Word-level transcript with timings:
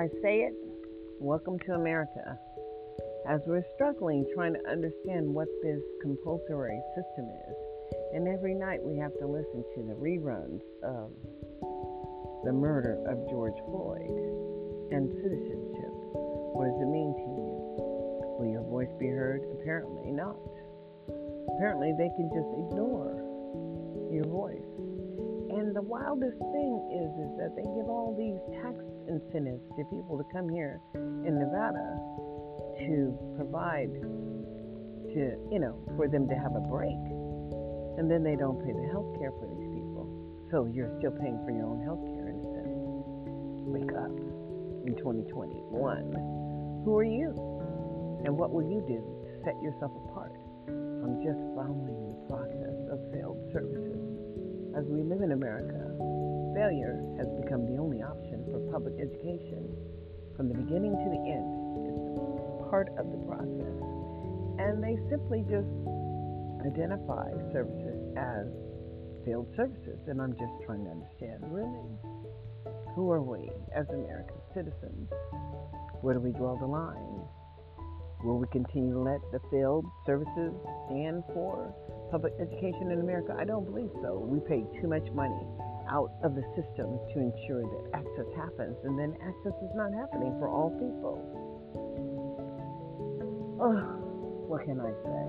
I 0.00 0.08
say 0.22 0.48
it, 0.48 0.54
welcome 1.20 1.58
to 1.66 1.74
America. 1.74 2.38
As 3.28 3.42
we're 3.44 3.60
struggling 3.74 4.24
trying 4.32 4.54
to 4.54 4.64
understand 4.64 5.28
what 5.28 5.44
this 5.62 5.82
compulsory 6.00 6.80
system 6.96 7.28
is, 7.28 7.56
and 8.16 8.24
every 8.26 8.54
night 8.54 8.80
we 8.80 8.96
have 8.96 9.12
to 9.20 9.26
listen 9.28 9.60
to 9.76 9.80
the 9.84 9.92
reruns 9.92 10.64
of 10.80 11.12
the 12.48 12.52
murder 12.56 12.96
of 13.12 13.28
George 13.28 13.60
Floyd 13.68 14.08
and 14.88 15.12
citizenship. 15.20 15.92
What 16.56 16.72
does 16.72 16.80
it 16.80 16.88
mean 16.88 17.12
to 17.20 17.26
you? 17.36 18.40
Will 18.40 18.48
your 18.48 18.64
voice 18.72 18.88
be 18.98 19.12
heard? 19.12 19.44
Apparently 19.60 20.12
not. 20.16 20.40
Apparently 21.60 21.92
they 21.92 22.08
can 22.16 22.32
just 22.32 22.48
ignore 22.56 23.20
your 24.08 24.24
voice. 24.32 24.64
And 25.52 25.76
the 25.76 25.84
wildest 25.84 26.40
thing 26.40 26.72
is, 26.88 27.12
is 27.20 27.32
that 27.36 27.52
they 27.52 27.68
give 27.76 27.92
all 27.92 28.16
these 28.16 28.40
tax 28.64 28.80
incentives 29.10 29.66
to 29.74 29.82
people 29.90 30.14
to 30.14 30.24
come 30.30 30.48
here 30.48 30.80
in 30.94 31.34
Nevada 31.34 31.98
to 32.86 33.12
provide 33.36 33.90
to, 35.10 35.20
you 35.50 35.58
know, 35.58 35.74
for 35.98 36.06
them 36.06 36.28
to 36.30 36.34
have 36.38 36.54
a 36.54 36.62
break. 36.70 37.02
And 37.98 38.06
then 38.06 38.22
they 38.22 38.38
don't 38.38 38.62
pay 38.62 38.72
the 38.72 38.88
health 38.94 39.10
care 39.18 39.34
for 39.34 39.50
these 39.50 39.66
people. 39.74 40.06
So 40.54 40.70
you're 40.70 40.94
still 41.02 41.12
paying 41.18 41.42
for 41.42 41.50
your 41.50 41.66
own 41.66 41.82
health 41.82 42.00
care 42.14 42.30
in 42.30 42.38
a 42.38 42.46
sense. 42.54 42.70
Wake 43.66 43.92
up 43.98 44.14
in 44.86 44.94
2021. 44.96 46.86
Who 46.86 46.96
are 46.96 47.04
you? 47.04 47.34
And 48.24 48.38
what 48.38 48.54
will 48.54 48.64
you 48.64 48.80
do 48.86 49.02
to 49.02 49.32
set 49.44 49.58
yourself 49.60 49.92
apart 50.06 50.32
from 50.64 51.18
just 51.20 51.40
following 51.58 52.14
the 52.14 52.22
process 52.30 52.76
of 52.88 52.98
failed 53.12 53.42
services? 53.52 53.98
As 54.78 54.86
we 54.86 55.02
live 55.02 55.20
in 55.20 55.32
America, 55.32 55.82
failure 56.54 56.98
has 57.18 57.28
become 57.42 57.66
the 57.66 57.78
only 57.78 58.02
option 58.02 58.44
for 58.50 58.58
public 58.72 58.94
education. 58.98 59.68
From 60.36 60.48
the 60.48 60.56
beginning 60.56 60.96
to 60.96 61.08
the 61.10 61.22
end, 61.28 61.48
it's 61.86 62.70
part 62.70 62.88
of 62.98 63.06
the 63.12 63.20
process. 63.28 63.76
And 64.58 64.82
they 64.82 64.96
simply 65.08 65.44
just 65.48 65.68
identify 66.64 67.28
services 67.52 68.00
as 68.16 68.46
failed 69.24 69.48
services. 69.56 69.98
And 70.08 70.20
I'm 70.20 70.32
just 70.32 70.54
trying 70.66 70.84
to 70.84 70.90
understand 70.90 71.44
really, 71.48 71.92
who 72.94 73.10
are 73.10 73.22
we 73.22 73.50
as 73.76 73.86
American 73.88 74.40
citizens? 74.54 75.08
Where 76.00 76.14
do 76.14 76.20
we 76.20 76.32
draw 76.32 76.56
the 76.58 76.66
line? 76.66 77.24
Will 78.24 78.38
we 78.38 78.46
continue 78.52 78.92
to 78.92 79.00
let 79.00 79.20
the 79.32 79.40
failed 79.50 79.86
services 80.04 80.52
stand 80.86 81.24
for 81.32 81.72
public 82.10 82.34
education 82.40 82.90
in 82.92 83.00
America? 83.00 83.34
I 83.38 83.44
don't 83.44 83.64
believe 83.64 83.90
so. 84.02 84.18
We 84.18 84.40
pay 84.40 84.64
too 84.80 84.88
much 84.88 85.08
money 85.12 85.46
out 85.90 86.14
of 86.22 86.34
the 86.38 86.42
system 86.54 86.98
to 87.12 87.16
ensure 87.18 87.66
that 87.66 87.98
access 87.98 88.30
happens, 88.38 88.78
and 88.86 88.98
then 88.98 89.14
access 89.20 89.54
is 89.58 89.74
not 89.74 89.90
happening 89.92 90.30
for 90.38 90.48
all 90.48 90.70
people. 90.78 91.18
Oh, 93.60 93.76
what 94.46 94.64
can 94.64 94.78
I 94.80 94.94
say? 95.04 95.24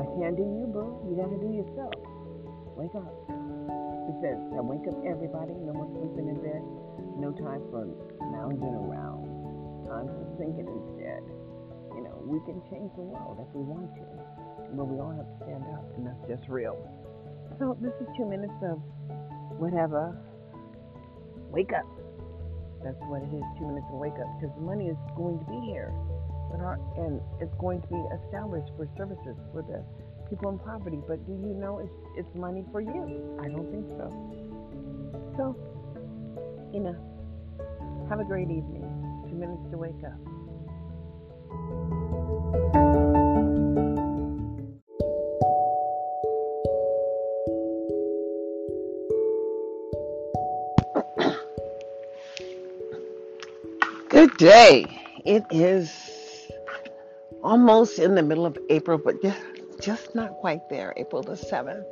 I 0.00 0.04
can't 0.16 0.36
do 0.36 0.42
you, 0.42 0.64
boo. 0.72 0.96
You 1.04 1.20
gotta 1.20 1.36
do 1.36 1.52
yourself. 1.52 1.94
Wake 2.74 2.96
up. 2.96 3.12
It 4.08 4.16
says, 4.24 4.40
I 4.56 4.64
wake 4.64 4.88
up 4.88 4.96
everybody, 5.04 5.52
no 5.60 5.76
more 5.76 5.86
sleeping 6.00 6.32
in 6.32 6.40
bed, 6.40 6.64
no 7.20 7.30
time 7.36 7.60
for 7.68 7.84
lounging 8.32 8.74
around. 8.74 9.28
Time 9.86 10.08
sink 10.40 10.56
it 10.56 10.66
instead. 10.66 11.22
You 11.92 12.02
know, 12.08 12.16
we 12.24 12.40
can 12.48 12.58
change 12.72 12.90
the 12.96 13.04
world 13.04 13.36
if 13.38 13.50
we 13.52 13.62
want 13.62 13.92
to, 14.00 14.06
but 14.72 14.88
we 14.88 14.96
all 14.98 15.12
have 15.12 15.28
to 15.28 15.36
stand 15.44 15.62
up, 15.76 15.84
and 15.94 16.08
that's 16.08 16.24
just 16.24 16.48
real. 16.48 16.80
So 17.60 17.76
this 17.78 17.92
is 18.00 18.08
two 18.16 18.24
minutes 18.24 18.56
of 18.64 18.80
whatever. 19.60 20.16
Wake 21.52 21.72
up. 21.76 21.84
That's 22.82 22.96
what 23.12 23.20
it 23.20 23.28
is. 23.28 23.44
Two 23.60 23.68
minutes 23.68 23.84
to 23.92 23.96
wake 24.00 24.16
up, 24.16 24.28
because 24.40 24.56
the 24.56 24.64
money 24.64 24.88
is 24.88 24.96
going 25.12 25.36
to 25.36 25.44
be 25.44 25.60
here, 25.68 25.92
but 26.48 26.64
our, 26.64 26.80
and 26.96 27.20
it's 27.44 27.52
going 27.60 27.82
to 27.82 27.88
be 27.92 28.00
established 28.24 28.72
for 28.76 28.88
services 28.96 29.36
for 29.52 29.60
the 29.60 29.84
people 30.32 30.48
in 30.48 30.58
poverty. 30.58 30.98
But 31.06 31.20
do 31.28 31.32
you 31.36 31.52
know 31.52 31.78
it's 31.84 32.24
it's 32.24 32.32
money 32.34 32.64
for 32.72 32.80
you? 32.80 33.36
I 33.36 33.52
don't 33.52 33.68
think 33.68 33.84
so. 34.00 34.08
So, 35.36 35.42
you 36.72 36.80
know, 36.80 36.96
have 38.08 38.20
a 38.20 38.24
great 38.24 38.48
evening. 38.48 38.88
Two 39.28 39.36
minutes 39.36 39.62
to 39.70 39.76
wake 39.76 40.00
up. 40.08 40.16
Good 54.40 54.46
day. 54.46 54.84
It 55.26 55.44
is 55.50 56.50
almost 57.42 57.98
in 57.98 58.14
the 58.14 58.22
middle 58.22 58.46
of 58.46 58.56
April, 58.70 58.96
but 58.96 59.20
just, 59.20 59.38
just 59.82 60.14
not 60.14 60.30
quite 60.36 60.66
there, 60.70 60.94
April 60.96 61.22
the 61.22 61.32
7th. 61.34 61.84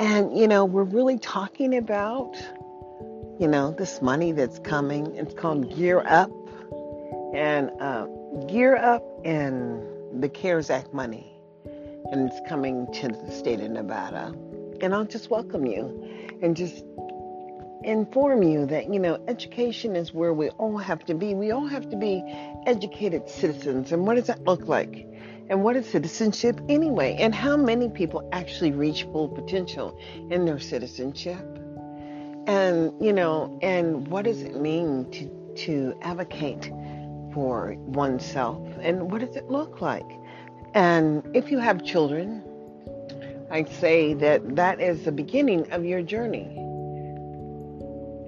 And, 0.00 0.36
you 0.36 0.48
know, 0.48 0.64
we're 0.64 0.82
really 0.82 1.20
talking 1.20 1.76
about, 1.76 2.34
you 3.38 3.46
know, 3.46 3.70
this 3.70 4.02
money 4.02 4.32
that's 4.32 4.58
coming. 4.58 5.14
It's 5.14 5.34
called 5.34 5.72
Gear 5.76 6.02
Up. 6.08 6.32
And 7.32 7.70
uh, 7.80 8.06
Gear 8.48 8.74
Up 8.74 9.04
and 9.24 10.20
the 10.20 10.28
CARES 10.28 10.68
Act 10.68 10.92
money. 10.92 11.32
And 12.10 12.28
it's 12.28 12.40
coming 12.48 12.92
to 12.94 13.06
the 13.06 13.30
state 13.30 13.60
of 13.60 13.70
Nevada. 13.70 14.34
And 14.80 14.92
I'll 14.92 15.04
just 15.04 15.30
welcome 15.30 15.64
you 15.64 16.28
and 16.42 16.56
just 16.56 16.82
inform 17.82 18.42
you 18.42 18.66
that, 18.66 18.92
you 18.92 18.98
know, 18.98 19.18
education 19.28 19.96
is 19.96 20.12
where 20.12 20.32
we 20.32 20.48
all 20.50 20.76
have 20.76 21.04
to 21.06 21.14
be. 21.14 21.34
We 21.34 21.50
all 21.50 21.66
have 21.66 21.88
to 21.90 21.96
be 21.96 22.22
educated 22.66 23.28
citizens. 23.28 23.92
And 23.92 24.06
what 24.06 24.16
does 24.16 24.26
that 24.26 24.44
look 24.44 24.66
like? 24.66 25.06
And 25.48 25.62
what 25.62 25.76
is 25.76 25.88
citizenship 25.88 26.60
anyway? 26.68 27.16
And 27.18 27.34
how 27.34 27.56
many 27.56 27.88
people 27.88 28.28
actually 28.32 28.72
reach 28.72 29.04
full 29.04 29.28
potential 29.28 29.96
in 30.30 30.44
their 30.44 30.58
citizenship? 30.58 31.44
And, 32.46 32.92
you 33.00 33.12
know, 33.12 33.58
and 33.62 34.08
what 34.08 34.24
does 34.24 34.42
it 34.42 34.56
mean 34.56 35.10
to, 35.12 35.54
to 35.66 35.98
advocate 36.02 36.70
for 37.32 37.74
oneself? 37.78 38.66
And 38.80 39.10
what 39.10 39.20
does 39.20 39.36
it 39.36 39.48
look 39.50 39.80
like? 39.80 40.06
And 40.74 41.22
if 41.34 41.50
you 41.50 41.58
have 41.58 41.84
children, 41.84 42.42
I'd 43.50 43.68
say 43.68 44.14
that 44.14 44.56
that 44.56 44.80
is 44.80 45.04
the 45.04 45.12
beginning 45.12 45.70
of 45.72 45.84
your 45.84 46.02
journey 46.02 46.65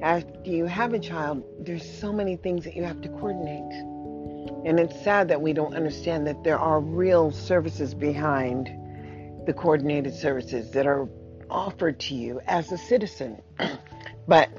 after 0.02 0.50
you 0.50 0.66
have 0.66 0.94
a 0.94 0.98
child, 0.98 1.42
there's 1.60 1.88
so 1.98 2.12
many 2.12 2.36
things 2.36 2.64
that 2.64 2.76
you 2.76 2.84
have 2.84 3.00
to 3.02 3.08
coordinate. 3.08 3.72
And 4.64 4.78
it's 4.78 5.02
sad 5.02 5.28
that 5.28 5.40
we 5.40 5.52
don't 5.52 5.74
understand 5.74 6.26
that 6.26 6.44
there 6.44 6.58
are 6.58 6.80
real 6.80 7.30
services 7.30 7.94
behind 7.94 8.70
the 9.46 9.52
coordinated 9.52 10.14
services 10.14 10.70
that 10.72 10.86
are 10.86 11.08
offered 11.50 11.98
to 12.00 12.14
you 12.14 12.40
as 12.46 12.70
a 12.70 12.78
citizen. 12.78 13.40
but 14.28 14.50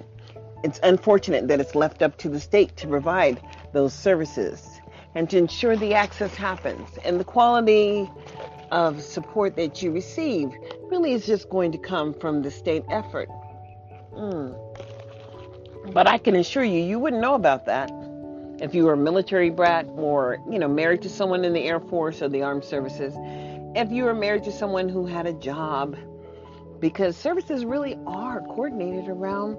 it's 0.64 0.80
unfortunate 0.84 1.48
that 1.48 1.60
it's 1.60 1.76
left 1.76 2.02
up 2.02 2.18
to 2.18 2.30
the 2.30 2.40
state 2.40 2.76
to 2.78 2.88
provide 2.88 3.42
those 3.74 3.94
services 3.94 4.68
and 5.16 5.30
to 5.30 5.38
ensure 5.38 5.76
the 5.76 5.94
access 5.94 6.36
happens. 6.36 6.90
And 7.04 7.20
the 7.20 7.24
quality 7.24 8.10
of 8.72 9.02
support 9.02 9.56
that 9.56 9.82
you 9.82 9.92
receive 9.92 10.50
really 10.84 11.14
is 11.14 11.26
just 11.26 11.50
going 11.50 11.72
to 11.72 11.78
come 11.78 12.14
from 12.14 12.42
the 12.42 12.52
state 12.52 12.84
effort. 12.90 13.30
Mm. 14.14 14.69
But 15.94 16.08
I 16.08 16.20
can 16.20 16.36
assure 16.36 16.64
you, 16.64 16.80
you 16.80 17.00
wouldn't 17.00 17.22
know 17.22 17.34
about 17.34 17.66
that 17.66 17.92
if 18.62 18.76
you 18.76 18.86
were 18.86 18.94
a 18.94 18.98
military 18.98 19.50
brat 19.50 19.88
or, 19.96 20.38
you 20.50 20.60
know, 20.60 20.68
married 20.68 21.02
to 21.02 21.10
someone 21.10 21.44
in 21.44 21.54
the 21.54 21.64
Air 21.64 21.80
Force 21.80 22.22
or 22.22 22.30
the 22.30 22.44
Armed 22.44 22.64
Services. 22.64 23.16
If 23.76 23.92
you 23.92 24.04
were 24.04 24.14
married 24.14 24.44
to 24.44 24.52
someone 24.52 24.88
who 24.88 25.06
had 25.06 25.26
a 25.26 25.34
job, 25.34 25.98
because 26.80 27.18
services 27.18 27.66
really 27.66 27.98
are 28.06 28.42
coordinated 28.42 29.08
around 29.10 29.58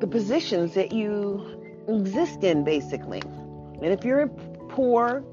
the 0.00 0.06
positions 0.06 0.74
that 0.74 0.92
you 0.92 1.60
exist 1.88 2.44
in, 2.44 2.64
basically. 2.64 3.20
And 3.20 3.86
if 3.86 4.04
you're 4.04 4.28
poor, 4.68 5.24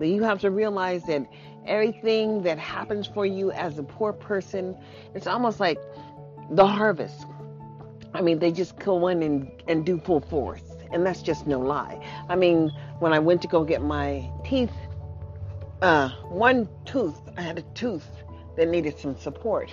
then 0.00 0.10
you 0.10 0.22
have 0.24 0.40
to 0.40 0.50
realize 0.50 1.04
that 1.04 1.26
everything 1.66 2.42
that 2.42 2.58
happens 2.58 3.06
for 3.06 3.24
you 3.24 3.52
as 3.52 3.78
a 3.78 3.82
poor 3.82 4.12
person, 4.12 4.76
it's 5.14 5.26
almost 5.26 5.60
like 5.60 5.78
the 6.50 6.66
harvest 6.66 7.26
I 8.14 8.20
mean, 8.20 8.38
they 8.38 8.52
just 8.52 8.78
go 8.78 9.08
in 9.08 9.22
and, 9.22 9.50
and 9.66 9.84
do 9.84 9.98
full 9.98 10.20
force. 10.20 10.62
And 10.90 11.04
that's 11.04 11.22
just 11.22 11.46
no 11.46 11.60
lie. 11.60 12.02
I 12.28 12.36
mean, 12.36 12.72
when 12.98 13.12
I 13.12 13.18
went 13.18 13.42
to 13.42 13.48
go 13.48 13.64
get 13.64 13.82
my 13.82 14.30
teeth, 14.44 14.72
uh, 15.82 16.08
one 16.28 16.68
tooth, 16.86 17.18
I 17.36 17.42
had 17.42 17.58
a 17.58 17.62
tooth 17.74 18.08
that 18.56 18.68
needed 18.68 18.98
some 18.98 19.16
support. 19.16 19.70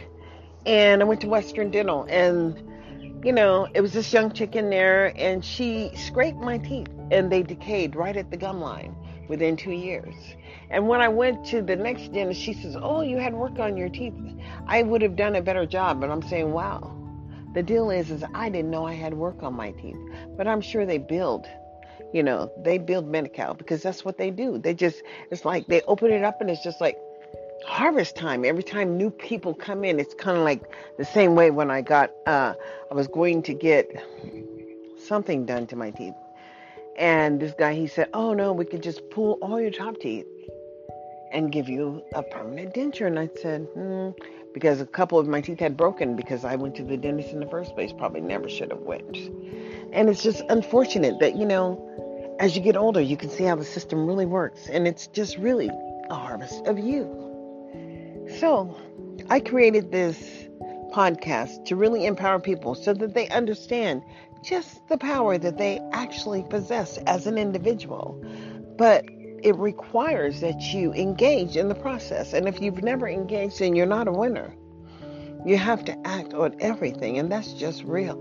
And 0.66 1.02
I 1.02 1.06
went 1.06 1.22
to 1.22 1.28
Western 1.28 1.72
Dental, 1.72 2.06
and, 2.10 3.26
you 3.26 3.32
know, 3.32 3.68
it 3.74 3.82
was 3.82 3.94
this 3.94 4.12
young 4.12 4.32
chick 4.32 4.56
in 4.56 4.70
there, 4.70 5.14
and 5.16 5.44
she 5.44 5.92
scraped 5.96 6.40
my 6.40 6.58
teeth, 6.58 6.90
and 7.12 7.32
they 7.32 7.44
decayed 7.44 7.96
right 7.96 8.18
at 8.18 8.30
the 8.30 8.38
gum 8.38 8.60
line 8.60 8.96
within 9.30 9.56
two 9.56 9.72
years. 9.72 10.16
And 10.70 10.88
when 10.88 11.02
I 11.02 11.08
went 11.08 11.46
to 11.48 11.62
the 11.62 11.76
next 11.76 12.12
dentist, 12.12 12.42
she 12.42 12.54
says, 12.54 12.76
Oh, 12.80 13.02
you 13.02 13.18
had 13.18 13.34
work 13.34 13.60
on 13.60 13.78
your 13.78 13.90
teeth. 13.90 14.14
I 14.68 14.84
would 14.84 15.02
have 15.02 15.16
done 15.16 15.36
a 15.36 15.42
better 15.42 15.66
job. 15.66 16.02
But 16.02 16.10
I'm 16.10 16.24
saying, 16.24 16.52
Wow 16.52 16.95
The 17.56 17.64
deal 17.64 17.90
is, 17.90 18.12
is 18.12 18.22
I 18.34 18.50
didn't 18.50 18.70
know 18.70 18.86
I 18.86 18.94
had 18.94 19.14
work 19.14 19.42
on 19.42 19.54
my 19.54 19.72
teeth, 19.72 19.98
but 20.36 20.46
I'm 20.46 20.60
sure 20.60 20.86
they 20.86 20.98
build. 20.98 21.48
You 22.14 22.22
know, 22.22 22.52
they 22.64 22.78
build 22.78 23.08
Medi-Cal 23.08 23.54
because 23.54 23.82
that's 23.82 24.04
what 24.04 24.18
they 24.18 24.30
do. 24.30 24.58
They 24.58 24.74
just, 24.74 25.02
it's 25.32 25.46
like 25.46 25.66
they 25.68 25.82
open 25.84 26.12
it 26.12 26.22
up 26.24 26.42
and 26.42 26.50
it's 26.50 26.62
just 26.62 26.82
like 26.82 26.98
harvest 27.66 28.18
time. 28.18 28.44
Every 28.44 28.62
time 28.62 28.98
new 28.98 29.10
people 29.10 29.54
come 29.54 29.86
in, 29.86 30.02
it's 30.02 30.14
kind 30.14 30.38
of 30.38 30.44
like 30.44 30.64
the 30.98 31.06
same 31.06 31.36
way 31.36 31.50
when 31.50 31.72
I 31.72 31.82
got, 31.82 32.12
uh, 32.28 32.56
I 32.92 32.94
was 32.94 33.08
going 33.08 33.42
to 33.44 33.54
get 33.54 33.90
something 34.98 35.46
done 35.46 35.66
to 35.68 35.78
my 35.78 35.92
teeth. 35.92 36.14
And 36.98 37.40
this 37.40 37.54
guy, 37.58 37.74
he 37.74 37.88
said, 37.88 38.10
Oh 38.14 38.34
no, 38.34 38.52
we 38.52 38.66
could 38.66 38.84
just 38.84 39.10
pull 39.12 39.38
all 39.42 39.62
your 39.62 39.72
top 39.72 39.98
teeth 40.00 40.28
and 41.32 41.52
give 41.52 41.70
you 41.70 42.04
a 42.14 42.24
permanent 42.24 42.74
denture. 42.74 43.08
And 43.08 43.20
I 43.20 43.30
said, 43.42 43.62
hmm, 43.74 44.10
because 44.56 44.80
a 44.80 44.86
couple 44.86 45.20
of 45.20 45.28
my 45.28 45.42
teeth 45.42 45.60
had 45.60 45.76
broken 45.76 46.16
because 46.16 46.46
I 46.46 46.56
went 46.56 46.76
to 46.76 46.84
the 46.86 46.96
dentist 46.96 47.34
in 47.34 47.42
the 47.42 47.46
first 47.48 47.76
place. 47.76 47.92
Probably 47.92 48.22
never 48.22 48.48
should 48.48 48.72
have 48.72 48.80
went. 48.80 49.18
And 49.92 50.10
it's 50.10 50.24
just 50.24 50.42
unfortunate 50.48 51.20
that, 51.20 51.36
you 51.36 51.46
know, 51.46 52.38
as 52.40 52.56
you 52.56 52.62
get 52.62 52.78
older, 52.78 53.02
you 53.02 53.18
can 53.18 53.30
see 53.30 53.44
how 53.44 53.58
the 53.58 53.66
system 53.66 54.08
really 54.08 54.26
works. 54.26 54.70
And 54.70 54.88
it's 54.88 55.08
just 55.08 55.38
really 55.38 55.70
a 56.10 56.16
harvest 56.16 56.66
of 56.68 56.80
you. 56.80 57.04
So 58.40 58.80
I 59.30 59.42
created 59.42 59.92
this 59.92 60.18
podcast 60.94 61.66
to 61.66 61.76
really 61.76 62.06
empower 62.06 62.40
people 62.40 62.76
so 62.76 62.94
that 62.94 63.14
they 63.14 63.28
understand 63.28 64.04
just 64.42 64.88
the 64.88 64.98
power 64.98 65.38
that 65.38 65.58
they 65.58 65.82
actually 65.92 66.44
possess 66.44 66.98
as 67.00 67.28
an 67.28 67.38
individual. 67.38 68.24
But 68.78 69.04
it 69.46 69.56
requires 69.58 70.42
that 70.42 70.60
you 70.74 70.92
engage 70.94 71.56
in 71.56 71.70
the 71.70 71.76
process. 71.76 72.34
And 72.34 72.48
if 72.48 72.60
you've 72.60 72.82
never 72.82 73.08
engaged, 73.08 73.60
then 73.60 73.76
you're 73.76 73.86
not 73.86 74.08
a 74.08 74.12
winner. 74.12 74.56
You 75.46 75.56
have 75.56 75.86
to 75.86 75.96
act 76.08 76.34
on 76.34 76.56
everything, 76.60 77.20
and 77.20 77.32
that's 77.32 77.54
just 77.54 77.84
real. 77.84 78.18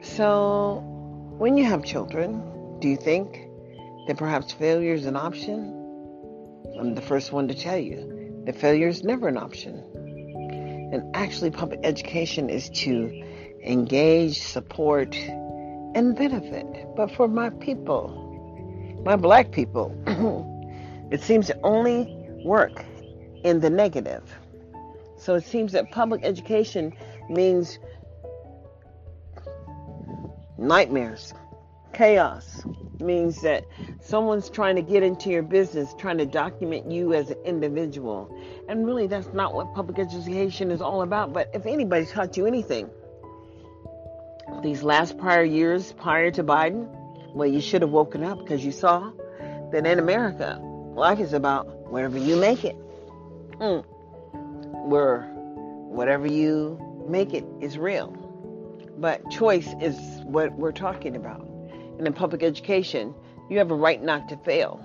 So, 0.00 0.82
when 1.36 1.58
you 1.58 1.66
have 1.66 1.84
children, 1.84 2.78
do 2.80 2.88
you 2.88 2.96
think 2.96 3.48
that 4.06 4.16
perhaps 4.16 4.50
failure 4.50 4.94
is 4.94 5.04
an 5.04 5.16
option? 5.16 5.76
I'm 6.80 6.94
the 6.94 7.02
first 7.02 7.30
one 7.30 7.46
to 7.48 7.54
tell 7.54 7.76
you 7.76 8.42
that 8.46 8.56
failure 8.56 8.88
is 8.88 9.04
never 9.04 9.28
an 9.28 9.36
option. 9.36 9.74
And 10.94 11.14
actually, 11.14 11.50
public 11.50 11.80
education 11.84 12.48
is 12.48 12.70
to 12.70 13.22
engage, 13.62 14.40
support, 14.40 15.14
and 15.94 16.16
benefit. 16.16 16.66
But 16.96 17.10
for 17.10 17.28
my 17.28 17.50
people, 17.50 18.29
my 19.04 19.16
black 19.16 19.50
people, 19.50 19.94
it 21.10 21.22
seems 21.22 21.46
to 21.46 21.58
only 21.62 22.16
work 22.44 22.84
in 23.44 23.60
the 23.60 23.70
negative. 23.70 24.22
So 25.16 25.34
it 25.34 25.44
seems 25.44 25.72
that 25.72 25.90
public 25.90 26.22
education 26.24 26.92
means 27.28 27.78
nightmares, 30.58 31.34
chaos, 31.92 32.62
means 33.00 33.40
that 33.42 33.64
someone's 34.00 34.50
trying 34.50 34.76
to 34.76 34.82
get 34.82 35.02
into 35.02 35.30
your 35.30 35.42
business, 35.42 35.94
trying 35.98 36.18
to 36.18 36.26
document 36.26 36.90
you 36.90 37.14
as 37.14 37.30
an 37.30 37.38
individual. 37.44 38.34
And 38.68 38.86
really, 38.86 39.06
that's 39.06 39.32
not 39.32 39.54
what 39.54 39.74
public 39.74 39.98
education 39.98 40.70
is 40.70 40.82
all 40.82 41.02
about. 41.02 41.32
But 41.32 41.50
if 41.54 41.66
anybody 41.66 42.06
taught 42.06 42.36
you 42.36 42.46
anything, 42.46 42.90
these 44.62 44.82
last 44.82 45.16
prior 45.16 45.44
years 45.44 45.92
prior 45.92 46.30
to 46.32 46.44
Biden, 46.44 46.88
well, 47.34 47.48
you 47.48 47.60
should 47.60 47.82
have 47.82 47.90
woken 47.90 48.24
up 48.24 48.38
because 48.38 48.64
you 48.64 48.72
saw 48.72 49.10
that 49.72 49.86
in 49.86 49.98
America, 49.98 50.58
life 50.94 51.20
is 51.20 51.32
about 51.32 51.90
wherever 51.90 52.18
you 52.18 52.36
make 52.36 52.64
it. 52.64 52.76
Mm. 53.58 53.84
Where 54.88 55.22
whatever 55.90 56.26
you 56.26 56.78
make 57.08 57.32
it 57.34 57.44
is 57.60 57.78
real. 57.78 58.08
But 58.98 59.30
choice 59.30 59.68
is 59.80 59.96
what 60.24 60.52
we're 60.52 60.72
talking 60.72 61.16
about. 61.16 61.46
And 61.98 62.06
in 62.06 62.12
public 62.12 62.42
education, 62.42 63.14
you 63.48 63.58
have 63.58 63.70
a 63.70 63.74
right 63.74 64.02
not 64.02 64.28
to 64.30 64.36
fail. 64.38 64.84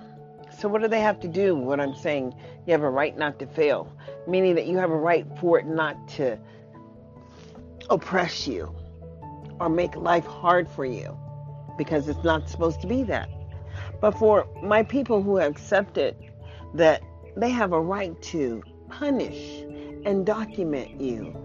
So, 0.58 0.68
what 0.68 0.80
do 0.80 0.88
they 0.88 1.00
have 1.00 1.20
to 1.20 1.28
do? 1.28 1.54
What 1.54 1.80
I'm 1.80 1.94
saying, 1.94 2.34
you 2.66 2.72
have 2.72 2.82
a 2.82 2.90
right 2.90 3.16
not 3.16 3.38
to 3.40 3.46
fail, 3.46 3.92
meaning 4.26 4.54
that 4.54 4.66
you 4.66 4.78
have 4.78 4.90
a 4.90 4.96
right 4.96 5.26
for 5.40 5.58
it 5.58 5.66
not 5.66 6.08
to 6.10 6.38
oppress 7.90 8.46
you 8.46 8.74
or 9.60 9.68
make 9.68 9.96
life 9.96 10.24
hard 10.24 10.68
for 10.68 10.84
you 10.84 11.16
because 11.76 12.08
it's 12.08 12.24
not 12.24 12.48
supposed 12.48 12.80
to 12.80 12.86
be 12.86 13.02
that. 13.04 13.28
But 14.00 14.12
for 14.12 14.46
my 14.62 14.82
people 14.82 15.22
who 15.22 15.36
have 15.36 15.50
accepted 15.50 16.16
that 16.74 17.02
they 17.36 17.50
have 17.50 17.72
a 17.72 17.80
right 17.80 18.20
to 18.22 18.62
punish 18.88 19.62
and 20.04 20.24
document 20.24 21.00
you. 21.00 21.36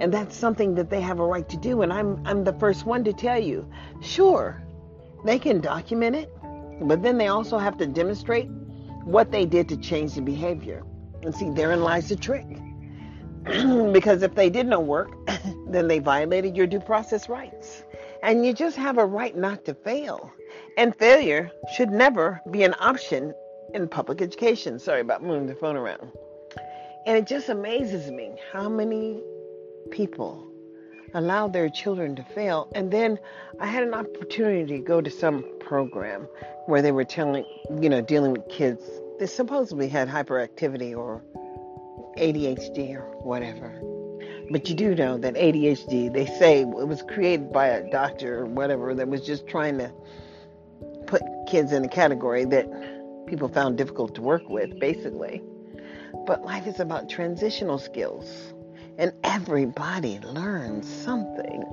And 0.00 0.12
that's 0.12 0.36
something 0.36 0.74
that 0.74 0.90
they 0.90 1.00
have 1.00 1.20
a 1.20 1.24
right 1.24 1.48
to 1.48 1.56
do. 1.56 1.82
And 1.82 1.92
I'm, 1.92 2.20
I'm 2.26 2.44
the 2.44 2.52
first 2.54 2.84
one 2.84 3.04
to 3.04 3.12
tell 3.12 3.40
you 3.40 3.68
sure, 4.02 4.62
they 5.24 5.38
can 5.38 5.60
document 5.60 6.16
it, 6.16 6.32
but 6.82 7.02
then 7.02 7.16
they 7.16 7.28
also 7.28 7.58
have 7.58 7.78
to 7.78 7.86
demonstrate 7.86 8.48
what 9.04 9.30
they 9.30 9.46
did 9.46 9.68
to 9.68 9.76
change 9.76 10.14
the 10.14 10.22
behavior. 10.22 10.82
And 11.22 11.34
see, 11.34 11.50
therein 11.50 11.82
lies 11.82 12.08
the 12.08 12.16
trick. 12.16 12.46
because 13.92 14.22
if 14.22 14.34
they 14.34 14.50
did 14.50 14.66
no 14.66 14.80
work, 14.80 15.10
then 15.68 15.86
they 15.86 15.98
violated 15.98 16.56
your 16.56 16.66
due 16.66 16.80
process 16.80 17.28
rights. 17.28 17.83
And 18.24 18.46
you 18.46 18.54
just 18.54 18.78
have 18.78 18.96
a 18.96 19.04
right 19.04 19.36
not 19.36 19.66
to 19.66 19.74
fail. 19.74 20.32
And 20.78 20.96
failure 20.96 21.50
should 21.76 21.90
never 21.90 22.40
be 22.50 22.62
an 22.62 22.74
option 22.80 23.34
in 23.74 23.86
public 23.86 24.22
education. 24.22 24.78
Sorry 24.78 25.02
about 25.02 25.22
moving 25.22 25.46
the 25.46 25.54
phone 25.54 25.76
around. 25.76 26.10
And 27.06 27.18
it 27.18 27.26
just 27.26 27.50
amazes 27.50 28.10
me 28.10 28.32
how 28.50 28.70
many 28.70 29.22
people 29.90 30.50
allow 31.12 31.48
their 31.48 31.68
children 31.68 32.16
to 32.16 32.22
fail. 32.22 32.72
And 32.74 32.90
then 32.90 33.18
I 33.60 33.66
had 33.66 33.82
an 33.82 33.92
opportunity 33.92 34.78
to 34.78 34.82
go 34.82 35.02
to 35.02 35.10
some 35.10 35.44
program 35.60 36.26
where 36.64 36.80
they 36.80 36.92
were 36.92 37.04
telling, 37.04 37.44
you 37.78 37.90
know, 37.90 38.00
dealing 38.00 38.32
with 38.32 38.48
kids 38.48 38.82
that 39.18 39.28
supposedly 39.28 39.86
had 39.86 40.08
hyperactivity 40.08 40.96
or 40.96 41.22
ADHD 42.16 42.96
or 42.96 43.02
whatever. 43.18 43.93
But 44.50 44.68
you 44.68 44.74
do 44.74 44.94
know 44.94 45.16
that 45.18 45.34
ADHD, 45.34 46.12
they 46.12 46.26
say 46.26 46.60
it 46.60 46.68
was 46.68 47.02
created 47.02 47.52
by 47.52 47.68
a 47.68 47.90
doctor 47.90 48.40
or 48.40 48.46
whatever 48.46 48.94
that 48.94 49.08
was 49.08 49.26
just 49.26 49.46
trying 49.46 49.78
to 49.78 49.90
put 51.06 51.22
kids 51.48 51.72
in 51.72 51.84
a 51.84 51.88
category 51.88 52.44
that 52.46 52.68
people 53.26 53.48
found 53.48 53.78
difficult 53.78 54.14
to 54.16 54.22
work 54.22 54.48
with, 54.48 54.78
basically. 54.78 55.42
But 56.26 56.44
life 56.44 56.66
is 56.66 56.78
about 56.78 57.08
transitional 57.08 57.78
skills, 57.78 58.54
and 58.98 59.12
everybody 59.24 60.20
learns 60.20 60.88
something. 60.88 61.64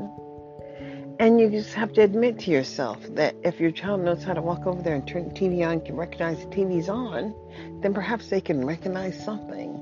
And 1.19 1.39
you 1.39 1.49
just 1.49 1.73
have 1.73 1.93
to 1.93 2.01
admit 2.01 2.39
to 2.39 2.51
yourself 2.51 2.99
that 3.15 3.35
if 3.43 3.59
your 3.59 3.71
child 3.71 4.01
knows 4.01 4.23
how 4.23 4.33
to 4.33 4.41
walk 4.41 4.65
over 4.65 4.81
there 4.81 4.95
and 4.95 5.07
turn 5.07 5.27
the 5.27 5.33
TV 5.35 5.67
on, 5.67 5.81
can 5.81 5.95
recognize 5.95 6.39
the 6.39 6.47
TV's 6.47 6.89
on, 6.89 7.35
then 7.81 7.93
perhaps 7.93 8.29
they 8.29 8.41
can 8.41 8.65
recognize 8.65 9.23
something. 9.23 9.75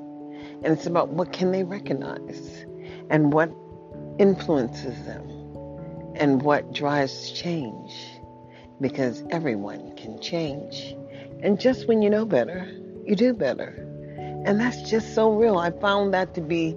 And 0.63 0.73
it's 0.73 0.87
about 0.87 1.09
what 1.09 1.31
can 1.31 1.51
they 1.51 1.63
recognize 1.63 2.65
and 3.09 3.33
what 3.33 3.51
influences 4.19 5.05
them 5.05 5.27
and 6.15 6.41
what 6.41 6.73
drives 6.73 7.31
change 7.31 7.93
because 8.81 9.23
everyone 9.31 9.95
can 9.95 10.21
change. 10.21 10.95
And 11.41 11.59
just 11.59 11.87
when 11.87 12.01
you 12.01 12.09
know 12.09 12.25
better, 12.25 12.67
you 13.05 13.15
do 13.15 13.33
better. 13.33 13.85
And 14.45 14.59
that's 14.59 14.89
just 14.89 15.15
so 15.15 15.31
real. 15.31 15.57
I 15.57 15.71
found 15.71 16.13
that 16.13 16.33
to 16.35 16.41
be 16.41 16.73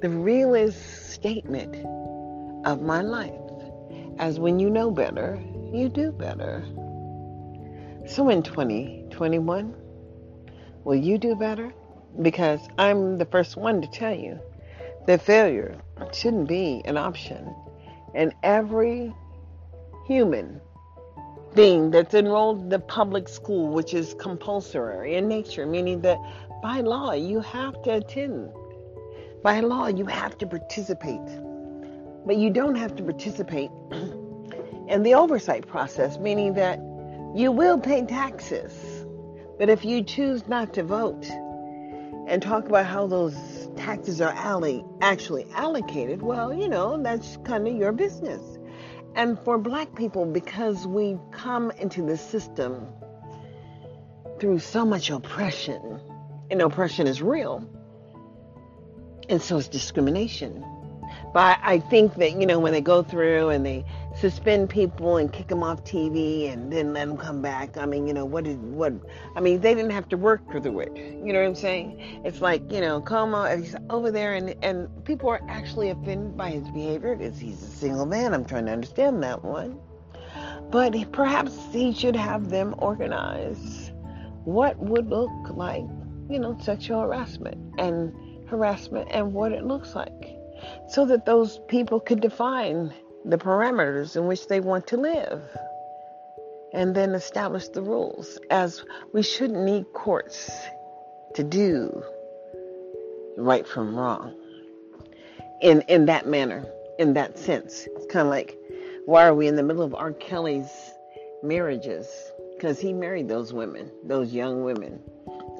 the 0.00 0.08
realest 0.08 1.12
statement 1.12 1.74
of 2.66 2.82
my 2.82 3.02
life. 3.02 3.32
As 4.18 4.38
when 4.38 4.58
you 4.58 4.70
know 4.70 4.90
better, 4.90 5.42
you 5.72 5.88
do 5.88 6.12
better. 6.12 6.64
So 8.06 8.28
in 8.28 8.42
2021, 8.42 9.74
will 10.84 10.94
you 10.94 11.18
do 11.18 11.34
better? 11.34 11.72
Because 12.20 12.60
I'm 12.78 13.18
the 13.18 13.24
first 13.24 13.56
one 13.56 13.80
to 13.80 13.88
tell 13.88 14.14
you 14.14 14.38
that 15.06 15.22
failure 15.22 15.76
shouldn't 16.12 16.48
be 16.48 16.82
an 16.84 16.96
option. 16.96 17.54
And 18.14 18.34
every 18.42 19.14
human 20.06 20.60
being 21.54 21.90
that's 21.90 22.14
enrolled 22.14 22.60
in 22.60 22.68
the 22.68 22.78
public 22.78 23.28
school, 23.28 23.68
which 23.68 23.94
is 23.94 24.14
compulsory 24.14 25.16
in 25.16 25.28
nature, 25.28 25.66
meaning 25.66 26.00
that 26.02 26.18
by 26.62 26.80
law 26.80 27.12
you 27.12 27.40
have 27.40 27.80
to 27.82 27.94
attend. 27.94 28.50
By 29.42 29.60
law 29.60 29.88
you 29.88 30.06
have 30.06 30.38
to 30.38 30.46
participate. 30.46 31.20
But 32.24 32.36
you 32.36 32.50
don't 32.50 32.76
have 32.76 32.94
to 32.96 33.02
participate 33.02 33.70
in 34.88 35.02
the 35.02 35.14
oversight 35.14 35.66
process, 35.66 36.18
meaning 36.18 36.54
that 36.54 36.78
you 37.34 37.50
will 37.50 37.78
pay 37.78 38.04
taxes. 38.06 39.04
But 39.58 39.68
if 39.68 39.84
you 39.84 40.02
choose 40.02 40.46
not 40.46 40.72
to 40.74 40.82
vote 40.82 41.26
and 42.28 42.40
talk 42.40 42.66
about 42.66 42.86
how 42.86 43.06
those 43.06 43.61
taxes 43.76 44.20
are 44.20 44.34
actually 45.00 45.46
allocated, 45.52 46.22
well, 46.22 46.52
you 46.52 46.68
know, 46.68 47.02
that's 47.02 47.38
kind 47.44 47.66
of 47.66 47.74
your 47.76 47.92
business. 47.92 48.40
And 49.14 49.38
for 49.40 49.58
black 49.58 49.94
people, 49.94 50.24
because 50.24 50.86
we 50.86 51.18
come 51.32 51.70
into 51.72 52.06
the 52.06 52.16
system 52.16 52.86
through 54.40 54.58
so 54.60 54.84
much 54.86 55.10
oppression, 55.10 56.00
and 56.50 56.60
oppression 56.62 57.06
is 57.06 57.20
real, 57.22 57.68
and 59.28 59.40
so 59.40 59.58
is 59.58 59.68
discrimination. 59.68 60.64
But 61.34 61.58
I 61.62 61.78
think 61.78 62.14
that, 62.16 62.32
you 62.40 62.46
know, 62.46 62.58
when 62.58 62.72
they 62.72 62.80
go 62.80 63.02
through 63.02 63.50
and 63.50 63.64
they 63.64 63.84
suspend 64.22 64.70
people 64.70 65.16
and 65.16 65.32
kick 65.32 65.48
them 65.48 65.64
off 65.64 65.82
TV 65.82 66.52
and 66.52 66.72
then 66.72 66.92
let 66.92 67.08
them 67.08 67.16
come 67.16 67.42
back, 67.42 67.76
I 67.76 67.86
mean, 67.86 68.06
you 68.06 68.14
know, 68.14 68.24
what 68.24 68.44
did, 68.44 68.62
what, 68.62 68.92
I 69.34 69.40
mean, 69.40 69.60
they 69.60 69.74
didn't 69.74 69.90
have 69.90 70.08
to 70.10 70.16
work 70.16 70.48
through 70.52 70.78
it. 70.78 70.96
You 70.96 71.32
know 71.32 71.40
what 71.40 71.48
I'm 71.48 71.56
saying? 71.56 72.22
It's 72.24 72.40
like, 72.40 72.70
you 72.70 72.80
know, 72.80 73.00
Cuomo, 73.00 73.52
uh, 73.52 73.56
he's 73.56 73.74
over 73.90 74.12
there 74.12 74.34
and, 74.34 74.54
and 74.62 74.88
people 75.04 75.28
are 75.28 75.40
actually 75.48 75.90
offended 75.90 76.36
by 76.36 76.50
his 76.50 76.68
behavior 76.68 77.16
because 77.16 77.36
he's 77.36 77.60
a 77.64 77.66
single 77.66 78.06
man. 78.06 78.32
I'm 78.32 78.44
trying 78.44 78.66
to 78.66 78.72
understand 78.72 79.20
that 79.24 79.42
one. 79.42 79.76
But 80.70 80.94
perhaps 81.10 81.58
he 81.72 81.92
should 81.92 82.14
have 82.14 82.48
them 82.48 82.76
organize 82.78 83.90
what 84.44 84.78
would 84.78 85.10
look 85.10 85.32
like, 85.50 85.84
you 86.30 86.38
know, 86.38 86.56
sexual 86.62 87.00
harassment 87.00 87.58
and 87.76 88.14
harassment 88.48 89.08
and 89.10 89.34
what 89.34 89.50
it 89.50 89.64
looks 89.64 89.96
like 89.96 90.36
so 90.88 91.04
that 91.06 91.26
those 91.26 91.58
people 91.66 91.98
could 91.98 92.20
define 92.20 92.94
the 93.24 93.38
parameters 93.38 94.16
in 94.16 94.26
which 94.26 94.48
they 94.48 94.60
want 94.60 94.86
to 94.86 94.96
live 94.96 95.42
and 96.72 96.94
then 96.94 97.14
establish 97.14 97.68
the 97.68 97.82
rules 97.82 98.38
as 98.50 98.84
we 99.12 99.22
shouldn't 99.22 99.64
need 99.64 99.84
courts 99.92 100.50
to 101.34 101.44
do 101.44 102.02
right 103.36 103.66
from 103.66 103.94
wrong 103.94 104.34
in 105.60 105.80
in 105.82 106.06
that 106.06 106.26
manner 106.26 106.64
in 106.98 107.14
that 107.14 107.38
sense 107.38 107.86
it's 107.96 108.06
kind 108.06 108.26
of 108.26 108.30
like 108.30 108.58
why 109.06 109.26
are 109.26 109.34
we 109.34 109.46
in 109.46 109.56
the 109.56 109.62
middle 109.62 109.82
of 109.82 109.94
R. 109.94 110.12
Kelly's 110.12 110.70
marriages 111.42 112.06
because 112.54 112.78
he 112.80 112.92
married 112.92 113.28
those 113.28 113.52
women 113.52 113.90
those 114.04 114.32
young 114.32 114.64
women 114.64 115.00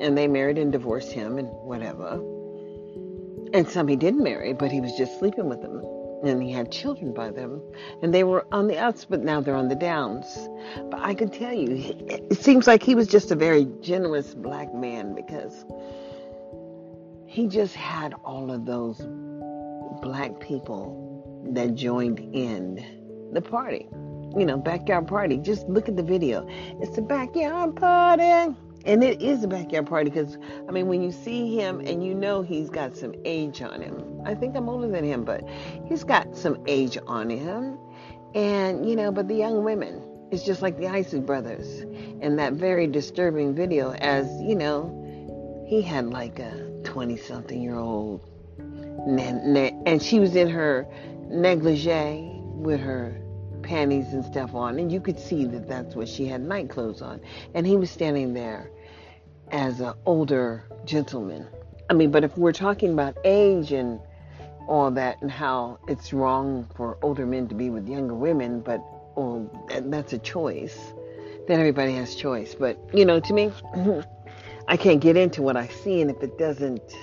and 0.01 0.17
they 0.17 0.27
married 0.27 0.59
and 0.59 0.73
divorced 0.73 1.13
him 1.13 1.39
and 1.39 1.49
whatever 1.49 2.21
and 3.53 3.69
some 3.69 3.87
he 3.87 3.97
didn't 3.97 4.23
marry, 4.23 4.55
but 4.55 4.73
he 4.73 4.81
was 4.81 4.93
just 4.97 5.19
sleeping 5.19 5.49
with 5.49 5.61
them. 5.61 5.83
And 6.23 6.43
he 6.43 6.53
had 6.53 6.71
children 6.71 7.13
by 7.13 7.31
them. 7.31 7.61
And 8.03 8.15
they 8.15 8.23
were 8.23 8.47
on 8.53 8.69
the 8.69 8.79
ups, 8.79 9.05
but 9.05 9.21
now 9.21 9.41
they're 9.41 9.57
on 9.57 9.69
the 9.69 9.75
downs. 9.75 10.49
But 10.91 11.01
I 11.01 11.15
can 11.15 11.29
tell 11.29 11.53
you, 11.53 11.97
it 12.09 12.41
seems 12.41 12.67
like 12.67 12.83
he 12.83 12.95
was 12.95 13.09
just 13.09 13.31
a 13.31 13.35
very 13.35 13.67
generous 13.81 14.35
black 14.35 14.73
man 14.73 15.15
because 15.15 15.65
he 17.27 17.49
just 17.49 17.75
had 17.75 18.15
all 18.25 18.51
of 18.51 18.67
those 18.67 19.01
black 20.01 20.39
people 20.39 21.43
that 21.53 21.75
joined 21.75 22.19
in 22.35 23.31
the 23.33 23.41
party. 23.41 23.89
You 24.37 24.47
know, 24.47 24.57
backyard 24.57 25.09
party. 25.09 25.39
Just 25.39 25.69
look 25.69 25.89
at 25.89 25.97
the 25.97 26.03
video. 26.03 26.47
It's 26.81 26.97
a 26.99 27.03
backyard 27.03 27.77
party. 27.77 28.55
And 28.85 29.05
it 29.05 29.23
is 29.23 29.45
a 29.45 29.49
backyard 29.49 29.87
party 29.87 30.11
because, 30.11 30.39
I 30.69 30.73
mean, 30.73 30.89
when 30.89 31.03
you 31.03 31.13
see 31.13 31.57
him 31.57 31.81
and 31.81 32.05
you 32.05 32.15
know 32.15 32.43
he's 32.43 32.69
got 32.69 32.97
some 32.97 33.15
age 33.25 33.63
on 33.63 33.81
him, 33.81 34.21
I 34.25 34.35
think 34.35 34.57
I'm 34.57 34.69
older 34.69 34.89
than 34.89 35.05
him, 35.05 35.25
but 35.25 35.49
he's 35.87 36.05
got 36.05 36.37
some 36.37 36.63
age 36.67 36.99
on 37.07 37.31
him. 37.31 37.79
And, 38.35 38.89
you 38.89 38.97
know, 38.97 39.13
but 39.13 39.29
the 39.29 39.35
young 39.35 39.63
women, 39.63 40.03
it's 40.31 40.43
just 40.45 40.63
like 40.63 40.79
the 40.79 40.89
Isley 40.89 41.21
brothers 41.21 41.83
in 42.21 42.37
that 42.37 42.55
very 42.55 42.87
disturbing 42.87 43.55
video, 43.55 43.93
as, 43.93 44.27
you 44.43 44.57
know, 44.57 44.99
he 45.69 45.83
had 45.83 46.09
like 46.11 46.39
a 46.39 46.81
20 46.85 47.17
something 47.19 47.63
year 47.63 47.79
old, 47.79 48.21
and 49.07 50.03
she 50.03 50.19
was 50.19 50.35
in 50.35 50.49
her 50.49 50.87
negligee 51.29 52.41
with 52.43 52.81
her 52.81 53.21
panties 53.63 54.13
and 54.13 54.25
stuff 54.25 54.55
on, 54.55 54.79
and 54.79 54.91
you 54.91 55.01
could 55.01 55.19
see 55.19 55.45
that 55.47 55.69
that's 55.69 55.95
what 55.95 56.09
she 56.09 56.27
had 56.27 56.41
night 56.41 56.69
clothes 56.69 57.03
on. 57.03 57.21
And 57.55 57.67
he 57.67 57.77
was 57.77 57.91
standing 57.91 58.35
there 58.35 58.71
as 59.51 59.81
an 59.81 59.95
older 60.07 60.65
gentleman. 60.85 61.47
I 61.91 61.95
mean, 61.95 62.11
but 62.11 62.25
if 62.25 62.37
we're 62.37 62.53
talking 62.53 62.93
about 62.93 63.17
age 63.25 63.73
and 63.73 64.01
all 64.69 64.91
that 64.93 65.21
and 65.21 65.31
how 65.31 65.79
it's 65.89 66.13
wrong 66.13 66.69
for 66.75 66.97
older 67.03 67.27
men 67.27 67.49
to 67.49 67.55
be 67.55 67.71
with 67.71 67.89
younger 67.89 68.15
women, 68.15 68.61
but 68.61 68.83
well, 69.17 69.51
that's 69.85 70.13
a 70.13 70.19
choice. 70.19 70.79
Then 71.47 71.59
everybody 71.59 71.95
has 71.95 72.15
choice. 72.15 72.55
But, 72.55 72.79
you 72.95 73.05
know, 73.05 73.21
to 73.21 73.33
me, 73.33 73.53
I 74.69 74.77
can't 74.77 75.01
get 75.01 75.17
into 75.17 75.43
what 75.43 75.57
I 75.57 75.69
see, 75.69 76.01
and 76.01 76.11
if 76.11 76.23
it 76.23 76.39
doesn't, 76.39 76.97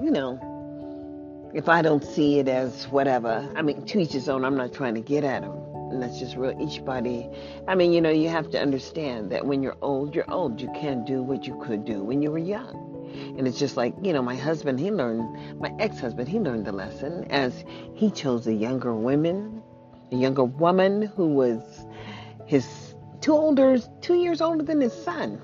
you 0.00 0.10
know, 0.10 1.50
if 1.54 1.68
I 1.68 1.82
don't 1.82 2.04
see 2.04 2.38
it 2.38 2.48
as 2.48 2.84
whatever, 2.88 3.50
I 3.56 3.62
mean, 3.62 3.84
to 3.86 3.98
each 3.98 4.12
his 4.12 4.28
own, 4.28 4.44
I'm 4.44 4.56
not 4.56 4.72
trying 4.72 4.94
to 4.94 5.00
get 5.00 5.24
at 5.24 5.42
him 5.42 5.65
and 5.90 6.02
that's 6.02 6.18
just 6.18 6.36
real 6.36 6.56
each 6.60 6.84
body. 6.84 7.28
I 7.68 7.74
mean 7.74 7.92
you 7.92 8.00
know 8.00 8.10
you 8.10 8.28
have 8.28 8.50
to 8.50 8.60
understand 8.60 9.30
that 9.32 9.46
when 9.46 9.62
you're 9.62 9.78
old 9.82 10.14
you're 10.14 10.30
old. 10.30 10.60
You 10.60 10.70
can't 10.74 11.06
do 11.06 11.22
what 11.22 11.46
you 11.46 11.60
could 11.64 11.84
do 11.84 12.02
when 12.02 12.22
you 12.22 12.30
were 12.30 12.38
young. 12.38 12.84
And 13.38 13.46
it's 13.46 13.58
just 13.58 13.76
like 13.76 13.94
you 14.02 14.12
know 14.12 14.22
my 14.22 14.36
husband 14.36 14.80
he 14.80 14.90
learned 14.90 15.60
my 15.60 15.72
ex-husband 15.78 16.28
he 16.28 16.38
learned 16.38 16.66
the 16.66 16.72
lesson 16.72 17.24
as 17.30 17.64
he 17.94 18.10
chose 18.10 18.46
a 18.46 18.54
younger 18.54 18.94
woman 18.94 19.62
a 20.12 20.16
younger 20.16 20.44
woman 20.44 21.02
who 21.02 21.28
was 21.28 21.86
his 22.46 22.94
two 23.20 23.32
older 23.32 23.78
two 24.00 24.14
years 24.14 24.40
older 24.40 24.62
than 24.62 24.80
his 24.80 24.92
son. 24.92 25.40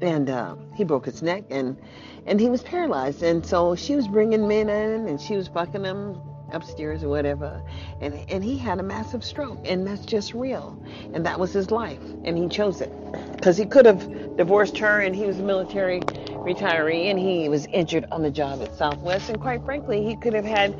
And 0.00 0.30
uh, 0.30 0.54
he 0.74 0.84
broke 0.84 1.06
his 1.06 1.22
neck 1.22 1.44
and 1.50 1.76
and 2.26 2.40
he 2.40 2.48
was 2.48 2.62
paralyzed. 2.62 3.22
And 3.22 3.44
so 3.44 3.74
she 3.74 3.96
was 3.96 4.06
bringing 4.08 4.46
men 4.46 4.68
in 4.68 5.08
and 5.08 5.20
she 5.20 5.36
was 5.36 5.48
fucking 5.48 5.82
them 5.82 6.20
upstairs 6.52 7.04
or 7.04 7.08
whatever 7.08 7.62
and 8.00 8.14
and 8.28 8.44
he 8.44 8.56
had 8.58 8.78
a 8.78 8.82
massive 8.82 9.24
stroke 9.24 9.58
and 9.64 9.86
that's 9.86 10.04
just 10.06 10.34
real 10.34 10.80
and 11.12 11.24
that 11.26 11.38
was 11.38 11.52
his 11.52 11.70
life 11.70 12.02
and 12.24 12.38
he 12.38 12.48
chose 12.48 12.80
it 12.80 12.92
because 13.36 13.56
he 13.56 13.66
could 13.66 13.86
have 13.86 14.36
divorced 14.36 14.78
her 14.78 15.00
and 15.00 15.14
he 15.14 15.24
was 15.26 15.38
a 15.38 15.42
military 15.42 16.00
retiree 16.00 17.10
and 17.10 17.18
he 17.18 17.48
was 17.48 17.66
injured 17.66 18.06
on 18.10 18.22
the 18.22 18.30
job 18.30 18.62
at 18.62 18.74
southwest 18.74 19.28
and 19.28 19.40
quite 19.40 19.62
frankly 19.64 20.04
he 20.04 20.16
could 20.16 20.34
have 20.34 20.44
had 20.44 20.78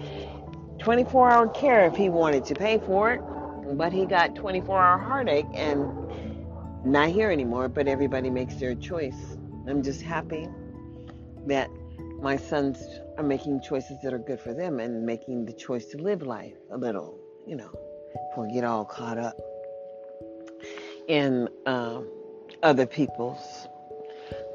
24 0.78 1.30
hour 1.30 1.48
care 1.48 1.87
if 1.87 1.96
he 1.96 2.08
wanted 2.08 2.44
to 2.44 2.54
pay 2.54 2.78
for 2.78 3.12
it 3.12 3.20
but 3.76 3.92
he 3.92 4.06
got 4.06 4.34
24 4.34 4.80
hour 4.80 4.98
heartache 4.98 5.46
and 5.54 5.87
not 6.84 7.10
here 7.10 7.30
anymore 7.30 7.68
but 7.68 7.87
everybody 7.88 8.30
makes 8.30 8.56
their 8.56 8.75
choice. 8.75 9.37
I'm 9.68 9.82
just 9.82 10.00
happy 10.02 10.48
that 11.46 11.70
my 12.20 12.37
sons 12.37 12.78
are 13.16 13.25
making 13.25 13.60
choices 13.60 13.98
that 14.02 14.12
are 14.12 14.18
good 14.18 14.40
for 14.40 14.52
them 14.52 14.80
and 14.80 15.06
making 15.06 15.46
the 15.46 15.52
choice 15.52 15.87
to 15.87 15.98
live 15.98 16.22
life 16.22 16.54
a 16.70 16.76
little, 16.76 17.18
you 17.46 17.56
know, 17.56 17.70
before 18.30 18.46
we 18.46 18.52
get 18.52 18.64
all 18.64 18.84
caught 18.84 19.18
up 19.18 19.37
in 21.06 21.48
uh, 21.66 22.00
other 22.62 22.87
people's. 22.87 23.68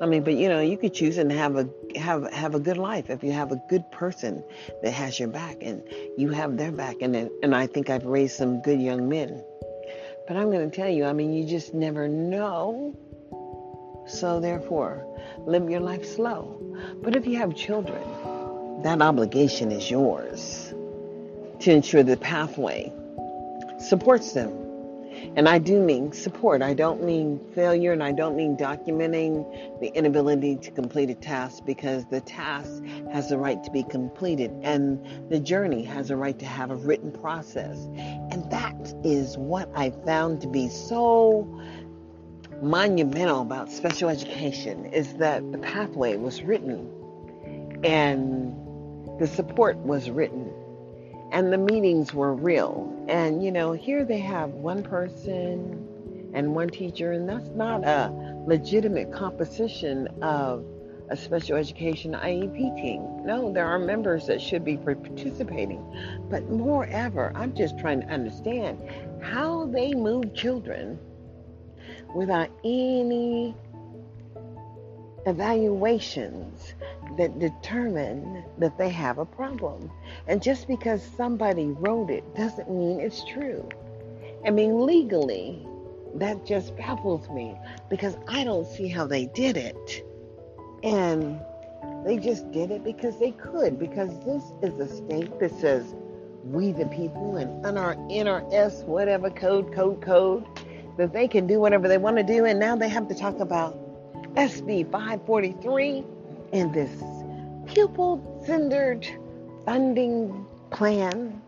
I 0.01 0.05
mean, 0.05 0.24
but 0.24 0.34
you 0.34 0.50
know, 0.50 0.60
you 0.60 0.77
could 0.77 0.93
choose 0.93 1.17
and 1.17 1.32
have 1.32 1.55
a 1.55 1.70
have 1.96 2.32
have 2.34 2.55
a 2.55 2.60
good 2.60 2.77
life 2.77 3.10
if 3.10 3.24
you 3.24 3.32
have 3.32 3.51
a 3.51 3.62
good 3.70 3.89
person 3.91 4.43
that 4.82 4.91
has 4.91 5.20
your 5.20 5.29
back 5.29 5.58
and 5.62 5.82
you 6.17 6.29
have 6.29 6.58
their 6.58 6.72
back. 6.72 6.98
And 7.01 7.15
and 7.15 7.55
I 7.55 7.67
think 7.67 7.89
I've 7.89 8.05
raised 8.05 8.36
some 8.36 8.62
good 8.62 8.82
young 8.82 9.08
men. 9.08 9.43
But 10.27 10.38
I'm 10.38 10.51
going 10.51 10.70
to 10.70 10.75
tell 10.75 10.89
you, 10.89 11.05
I 11.05 11.13
mean, 11.13 11.34
you 11.34 11.46
just 11.46 11.74
never 11.74 12.08
know. 12.08 12.96
So 14.06 14.40
therefore, 14.40 15.06
live 15.46 15.70
your 15.70 15.80
life 15.80 16.06
slow. 16.06 16.60
But 17.02 17.16
if 17.16 17.26
you 17.26 17.38
have 17.38 17.56
children, 17.56 18.04
that 18.84 19.02
obligation 19.02 19.72
is 19.72 19.90
yours 19.90 20.74
to 21.60 21.72
ensure 21.72 22.04
the 22.04 22.18
pathway 22.18 22.92
supports 23.80 24.34
them. 24.34 24.60
And 25.36 25.48
I 25.48 25.58
do 25.58 25.80
mean 25.80 26.12
support. 26.12 26.62
I 26.62 26.74
don't 26.74 27.04
mean 27.04 27.40
failure 27.56 27.94
and 27.94 28.04
I 28.04 28.12
don't 28.12 28.36
mean 28.36 28.58
documenting 28.58 29.80
the 29.80 29.88
inability 29.88 30.58
to 30.58 30.72
complete 30.72 31.10
a 31.10 31.16
task 31.16 31.64
because 31.66 32.06
the 32.06 32.22
task 32.22 32.84
has 33.12 33.32
a 33.32 33.38
right 33.38 33.64
to 33.64 33.72
be 33.72 33.84
completed 33.84 34.52
and 34.64 35.00
the 35.30 35.40
journey 35.40 35.84
has 35.84 36.10
a 36.10 36.18
right 36.18 36.38
to 36.40 36.46
have 36.46 36.72
a 36.72 36.76
written 36.76 37.12
process. 37.12 37.86
And 38.32 38.50
that 38.52 38.94
is 39.04 39.38
what 39.38 39.70
I 39.76 39.92
found 40.06 40.42
to 40.42 40.48
be 40.48 40.68
so 40.68 41.62
monumental 42.63 43.41
about 43.41 43.72
special 43.72 44.10
education 44.10 44.86
is 44.88 45.13
that 45.15 45.51
the 45.51 45.58
pathway 45.58 46.15
was 46.15 46.41
written 46.41 46.89
and 47.84 48.55
the 49.20 49.27
support 49.27 49.77
was 49.77 50.10
written 50.10 50.51
and 51.34 51.51
the 51.51 51.58
meetings 51.58 52.13
were 52.13 52.34
real. 52.34 53.05
And 53.10 53.43
you 53.43 53.51
know, 53.51 53.74
here 53.74 54.05
they 54.05 54.20
have 54.20 54.51
one 54.51 54.84
person 54.84 56.32
and 56.34 56.55
one 56.55 56.70
teacher, 56.70 57.12
and 57.12 57.27
that's 57.27 57.50
not 57.50 57.86
a 57.86 58.12
legitimate 58.48 59.12
composition 59.12 60.08
of 60.22 60.65
a 61.10 61.17
special 61.17 61.58
education 61.58 62.13
IEP 62.13 62.75
team. 62.82 63.25
No, 63.25 63.51
there 63.51 63.67
are 63.67 63.77
members 63.77 64.25
that 64.27 64.41
should 64.41 64.63
be 64.63 64.77
participating. 64.77 65.84
But 66.29 66.50
moreover, 66.50 67.32
I'm 67.36 67.53
just 67.53 67.77
trying 67.77 68.01
to 68.01 68.08
understand 68.08 68.82
how 69.22 69.65
they 69.65 69.93
move 69.93 70.34
children 70.34 70.98
without 72.13 72.50
any 72.63 73.55
evaluations 75.25 76.74
that 77.17 77.39
determine 77.39 78.43
that 78.58 78.77
they 78.77 78.89
have 78.89 79.17
a 79.17 79.25
problem. 79.25 79.91
And 80.27 80.41
just 80.41 80.67
because 80.67 81.01
somebody 81.15 81.67
wrote 81.67 82.10
it 82.10 82.36
doesn't 82.36 82.70
mean 82.70 83.00
it's 83.00 83.24
true. 83.25 83.67
I 84.46 84.50
mean, 84.50 84.86
legally, 84.86 85.65
that 86.15 86.46
just 86.46 86.75
baffles 86.75 87.29
me 87.29 87.55
because 87.89 88.17
I 88.27 88.43
don't 88.43 88.67
see 88.67 88.88
how 88.88 89.08
they 89.08 89.27
did 89.27 89.58
it. 89.58 90.05
And 90.84 91.39
they 92.05 92.17
just 92.17 92.51
did 92.51 92.72
it 92.72 92.84
because 92.84 93.17
they 93.20 93.32
could, 93.32 93.79
because 93.79 94.10
this 94.25 94.43
is 94.62 94.79
a 94.79 94.93
state 94.93 95.39
that 95.39 95.51
says 95.60 95.96
we 96.43 96.74
the 96.74 96.86
people 96.88 97.38
and 97.38 97.63
NR, 97.63 97.96
NRS, 98.12 98.84
whatever 98.84 99.29
code, 99.29 99.74
code, 99.74 100.01
code, 100.01 100.46
that 100.98 101.14
they 101.14 101.28
can 101.28 101.48
do 101.48 101.60
whatever 101.60 101.88
they 101.88 101.98
want 101.98 102.18
to 102.18 102.24
do. 102.24 102.46
And 102.46 102.60
now 102.60 102.76
they 102.76 102.90
have 102.90 103.08
to 103.08 103.16
talk 103.16 103.40
about 103.40 103.78
SB 104.36 104.92
543 104.92 106.04
and 106.54 106.74
this 106.74 106.92
pupil 107.68 108.42
centered 108.46 109.08
funding 109.66 110.46
plan 110.72 111.42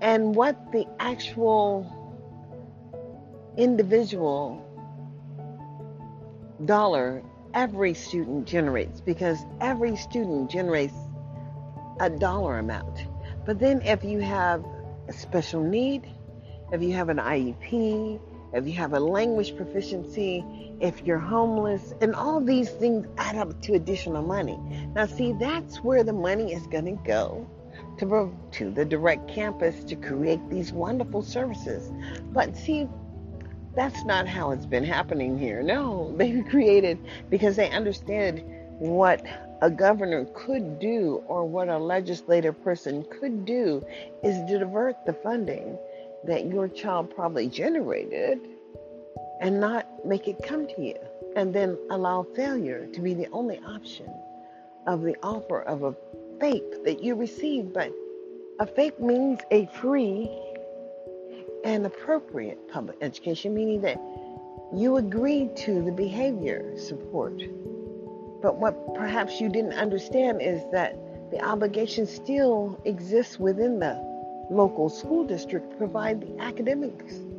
and 0.00 0.34
what 0.34 0.72
the 0.72 0.86
actual 0.98 1.86
individual 3.56 4.68
dollar 6.64 7.22
every 7.54 7.94
student 7.94 8.46
generates 8.46 9.00
because 9.00 9.38
every 9.60 9.96
student 9.96 10.50
generates 10.50 10.94
a 12.00 12.08
dollar 12.08 12.58
amount. 12.58 13.06
But 13.44 13.58
then 13.58 13.82
if 13.82 14.04
you 14.04 14.20
have 14.20 14.64
a 15.08 15.12
special 15.12 15.62
need, 15.62 16.08
if 16.72 16.82
you 16.82 16.92
have 16.94 17.08
an 17.08 17.18
IEP, 17.18 18.20
if 18.52 18.66
you 18.66 18.72
have 18.74 18.92
a 18.92 19.00
language 19.00 19.56
proficiency, 19.56 20.44
if 20.80 21.02
you're 21.02 21.18
homeless, 21.18 21.94
and 22.00 22.14
all 22.14 22.40
these 22.40 22.70
things 22.70 23.06
add 23.18 23.36
up 23.36 23.60
to 23.62 23.74
additional 23.74 24.22
money. 24.22 24.58
Now, 24.94 25.06
see, 25.06 25.32
that's 25.32 25.78
where 25.78 26.04
the 26.04 26.12
money 26.12 26.52
is 26.52 26.66
going 26.66 26.84
to 26.84 27.02
go 27.04 27.48
to, 27.98 28.36
to 28.52 28.70
the 28.70 28.84
direct 28.84 29.28
campus 29.28 29.84
to 29.84 29.96
create 29.96 30.40
these 30.50 30.72
wonderful 30.72 31.22
services. 31.22 31.90
But 32.32 32.56
see, 32.56 32.88
that's 33.74 34.04
not 34.04 34.28
how 34.28 34.50
it's 34.50 34.66
been 34.66 34.84
happening 34.84 35.38
here. 35.38 35.62
No, 35.62 36.12
they 36.16 36.42
created 36.42 36.98
because 37.30 37.56
they 37.56 37.70
understand 37.70 38.42
what 38.78 39.24
a 39.62 39.70
governor 39.70 40.26
could 40.34 40.80
do 40.80 41.22
or 41.28 41.44
what 41.44 41.68
a 41.68 41.78
legislative 41.78 42.60
person 42.64 43.04
could 43.20 43.44
do 43.44 43.84
is 44.24 44.36
to 44.50 44.58
divert 44.58 45.06
the 45.06 45.12
funding 45.12 45.78
that 46.24 46.46
your 46.46 46.68
child 46.68 47.14
probably 47.14 47.48
generated 47.48 48.38
and 49.40 49.60
not 49.60 49.86
make 50.06 50.28
it 50.28 50.42
come 50.42 50.66
to 50.66 50.80
you 50.80 50.96
and 51.36 51.54
then 51.54 51.76
allow 51.90 52.22
failure 52.34 52.86
to 52.86 53.00
be 53.00 53.14
the 53.14 53.28
only 53.32 53.58
option 53.66 54.08
of 54.86 55.02
the 55.02 55.16
offer 55.22 55.62
of 55.62 55.82
a 55.82 55.94
FAPE 56.38 56.84
that 56.84 57.02
you 57.02 57.14
receive. 57.14 57.72
But 57.72 57.92
a 58.60 58.66
FAPE 58.66 59.00
means 59.00 59.40
a 59.50 59.66
free 59.80 60.30
and 61.64 61.86
appropriate 61.86 62.68
public 62.68 62.98
education, 63.00 63.54
meaning 63.54 63.80
that 63.82 64.00
you 64.74 64.96
agreed 64.96 65.56
to 65.56 65.82
the 65.82 65.92
behavior 65.92 66.76
support. 66.78 67.42
But 68.42 68.56
what 68.56 68.94
perhaps 68.94 69.40
you 69.40 69.48
didn't 69.48 69.74
understand 69.74 70.42
is 70.42 70.62
that 70.72 70.96
the 71.30 71.40
obligation 71.42 72.06
still 72.06 72.80
exists 72.84 73.38
within 73.38 73.78
the 73.78 74.11
local 74.52 74.88
school 74.88 75.24
district 75.24 75.78
provide 75.78 76.20
the 76.20 76.42
academic 76.42 76.92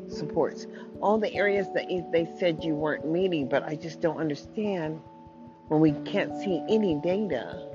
supports. 0.07 0.67
All 1.01 1.17
the 1.17 1.33
areas 1.33 1.67
that 1.73 1.87
they 2.11 2.27
said 2.39 2.63
you 2.63 2.75
weren't 2.75 3.05
meeting, 3.05 3.47
but 3.47 3.63
I 3.63 3.75
just 3.75 4.01
don't 4.01 4.17
understand 4.17 5.01
when 5.67 5.79
we 5.79 5.91
can't 6.09 6.35
see 6.37 6.63
any 6.69 6.95
data 6.95 7.67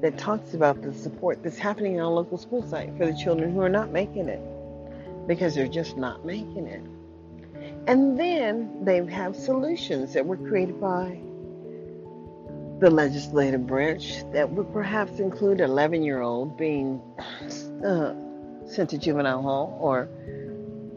that 0.00 0.18
talks 0.18 0.54
about 0.54 0.82
the 0.82 0.92
support 0.92 1.42
that's 1.42 1.58
happening 1.58 2.00
on 2.00 2.06
a 2.06 2.14
local 2.14 2.38
school 2.38 2.62
site 2.62 2.96
for 2.96 3.06
the 3.06 3.14
children 3.14 3.52
who 3.52 3.60
are 3.60 3.68
not 3.68 3.90
making 3.90 4.28
it 4.28 4.40
because 5.26 5.54
they're 5.54 5.68
just 5.68 5.96
not 5.96 6.24
making 6.24 6.66
it. 6.66 6.82
And 7.86 8.18
then 8.18 8.84
they 8.84 9.04
have 9.06 9.36
solutions 9.36 10.12
that 10.14 10.26
were 10.26 10.36
created 10.36 10.80
by 10.80 11.20
the 12.80 12.90
legislative 12.90 13.66
branch 13.66 14.24
that 14.32 14.50
would 14.50 14.72
perhaps 14.72 15.20
include 15.20 15.60
11 15.60 16.02
year 16.02 16.20
old 16.20 16.56
being 16.56 17.00
uh, 17.84 18.12
sent 18.66 18.90
to 18.90 18.98
juvenile 18.98 19.42
hall 19.42 19.78
or 19.80 20.08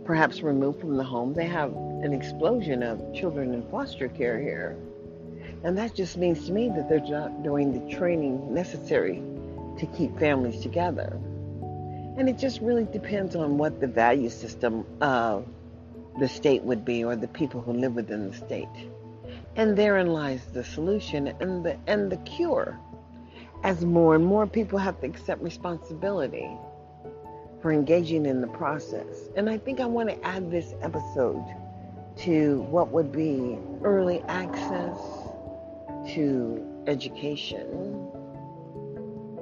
perhaps 0.06 0.42
removed 0.42 0.80
from 0.80 0.98
the 0.98 1.04
home. 1.04 1.34
They 1.34 1.48
have 1.48 1.72
an 1.74 2.14
explosion 2.14 2.84
of 2.84 3.14
children 3.14 3.54
in 3.54 3.68
foster 3.70 4.08
care 4.08 4.40
here. 4.40 4.78
And 5.64 5.78
that 5.78 5.96
just 5.96 6.18
means 6.18 6.46
to 6.46 6.52
me 6.52 6.70
that 6.70 6.88
they're 6.88 7.00
not 7.00 7.44
doing 7.44 7.74
the 7.74 7.96
training 7.96 8.54
necessary 8.54 9.22
to 9.80 9.86
keep 9.98 10.18
families 10.20 10.62
together. 10.62 11.20
And 12.18 12.30
it 12.30 12.38
just 12.38 12.62
really 12.62 12.86
depends 12.86 13.36
on 13.36 13.58
what 13.58 13.82
the 13.82 13.88
value 13.88 14.30
system 14.30 14.86
of 15.02 15.46
the 16.20 16.30
state 16.30 16.62
would 16.62 16.86
be 16.86 17.04
or 17.04 17.16
the 17.16 17.28
people 17.28 17.62
who 17.62 17.74
live 17.74 17.96
within 17.96 18.30
the 18.30 18.38
state. 18.38 18.70
And 19.56 19.76
therein 19.76 20.08
lies 20.08 20.46
the 20.54 20.64
solution 20.64 21.28
and 21.40 21.66
the 21.66 21.78
and 21.88 22.12
the 22.12 22.18
cure. 22.18 22.80
As 23.64 23.84
more 23.84 24.16
and 24.16 24.24
more 24.24 24.46
people 24.46 24.78
have 24.78 25.00
to 25.02 25.08
accept 25.08 25.42
responsibility 25.42 26.50
for 27.66 27.72
engaging 27.72 28.28
in 28.28 28.42
the 28.42 28.48
process. 28.48 29.28
And 29.36 29.50
I 29.50 29.58
think 29.58 29.80
I 29.80 29.88
want 29.88 30.10
to 30.10 30.24
add 30.24 30.52
this 30.52 30.76
episode 30.84 31.44
to 32.18 32.62
what 32.70 32.90
would 32.90 33.12
be 33.12 33.58
early 33.82 34.22
access 34.28 34.96
to 36.14 36.64
education 36.86 38.08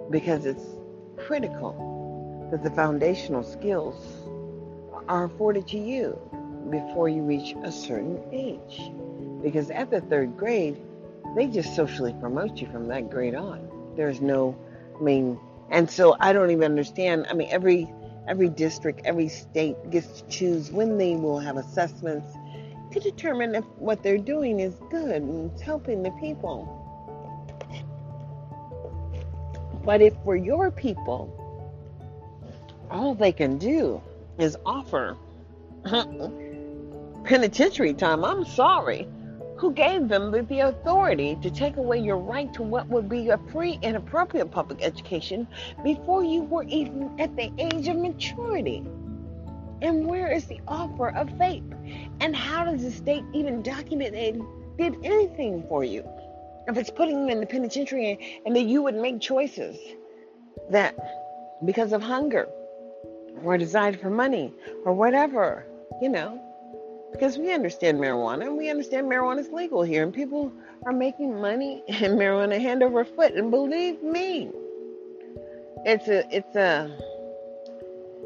because 0.09 0.45
it's 0.45 0.63
critical 1.17 2.47
that 2.49 2.63
the 2.63 2.69
foundational 2.69 3.43
skills 3.43 4.01
are 5.09 5.25
afforded 5.25 5.67
to 5.67 5.77
you 5.77 6.17
before 6.69 7.09
you 7.09 7.23
reach 7.23 7.57
a 7.61 7.73
certain 7.73 8.23
age. 8.31 8.89
Because 9.43 9.69
at 9.69 9.91
the 9.91 9.99
third 9.99 10.37
grade, 10.37 10.77
they 11.35 11.47
just 11.47 11.75
socially 11.75 12.15
promote 12.21 12.55
you 12.61 12.67
from 12.67 12.87
that 12.87 13.09
grade 13.09 13.35
on. 13.35 13.67
There's 13.97 14.21
no, 14.21 14.57
I 14.97 15.03
mean, 15.03 15.37
and 15.69 15.91
so 15.91 16.15
I 16.21 16.31
don't 16.31 16.51
even 16.51 16.63
understand. 16.63 17.27
I 17.29 17.33
mean, 17.33 17.49
every 17.51 17.93
every 18.27 18.49
district, 18.49 19.01
every 19.05 19.27
state 19.27 19.75
gets 19.89 20.21
to 20.21 20.27
choose 20.27 20.71
when 20.71 20.97
they 20.97 21.15
will 21.15 21.39
have 21.39 21.57
assessments 21.57 22.35
to 22.91 22.99
determine 22.99 23.55
if 23.55 23.65
what 23.77 24.03
they're 24.03 24.17
doing 24.17 24.59
is 24.59 24.75
good 24.89 25.21
and 25.21 25.51
it's 25.51 25.61
helping 25.61 26.03
the 26.03 26.11
people. 26.11 26.79
But 29.83 30.01
if 30.01 30.13
for 30.23 30.35
your 30.35 30.71
people, 30.71 31.39
all 32.89 33.15
they 33.15 33.31
can 33.31 33.57
do 33.57 34.01
is 34.37 34.55
offer 34.65 35.17
penitentiary 37.23 37.93
time. 37.93 38.23
I'm 38.23 38.45
sorry. 38.45 39.07
Who 39.63 39.71
gave 39.71 40.09
them 40.09 40.29
the 40.29 40.59
authority 40.59 41.37
to 41.41 41.49
take 41.49 41.77
away 41.77 41.97
your 41.99 42.17
right 42.17 42.53
to 42.53 42.61
what 42.61 42.89
would 42.89 43.07
be 43.07 43.29
a 43.29 43.37
free 43.37 43.79
and 43.81 43.95
appropriate 43.95 44.51
public 44.51 44.83
education 44.83 45.47
before 45.85 46.21
you 46.21 46.43
were 46.43 46.63
even 46.63 47.17
at 47.17 47.33
the 47.37 47.49
age 47.57 47.87
of 47.87 47.95
maturity? 47.95 48.85
And 49.81 50.05
where 50.05 50.29
is 50.29 50.47
the 50.47 50.59
offer 50.67 51.11
of 51.11 51.29
FAPE? 51.37 51.63
And 52.19 52.35
how 52.35 52.65
does 52.65 52.83
the 52.83 52.91
state 52.91 53.23
even 53.33 53.61
document 53.61 54.11
they 54.11 54.33
did 54.77 54.97
anything 55.01 55.63
for 55.69 55.85
you? 55.85 56.03
If 56.67 56.75
it's 56.75 56.89
putting 56.89 57.21
them 57.21 57.29
in 57.29 57.39
the 57.39 57.45
penitentiary 57.45 58.41
and 58.45 58.53
that 58.57 58.63
you 58.63 58.83
would 58.83 58.95
make 58.95 59.21
choices 59.21 59.77
that 60.71 60.93
because 61.63 61.93
of 61.93 62.01
hunger 62.01 62.49
or 63.41 63.53
a 63.53 63.57
desire 63.57 63.93
for 63.93 64.09
money 64.09 64.53
or 64.83 64.91
whatever, 64.91 65.65
you 66.01 66.09
know. 66.09 66.52
Because 67.13 67.37
we 67.37 67.53
understand 67.53 67.99
marijuana 67.99 68.47
and 68.47 68.57
we 68.57 68.69
understand 68.69 69.09
marijuana 69.09 69.39
is 69.39 69.49
legal 69.49 69.83
here 69.83 70.03
and 70.03 70.13
people 70.13 70.51
are 70.85 70.91
making 70.91 71.39
money 71.39 71.83
in 71.87 72.13
marijuana 72.17 72.59
hand 72.59 72.83
over 72.83 73.05
foot. 73.05 73.33
And 73.35 73.49
believe 73.51 74.01
me, 74.03 74.49
it's 75.85 76.07
a 76.07 76.25
it's 76.35 76.55
a 76.55 76.91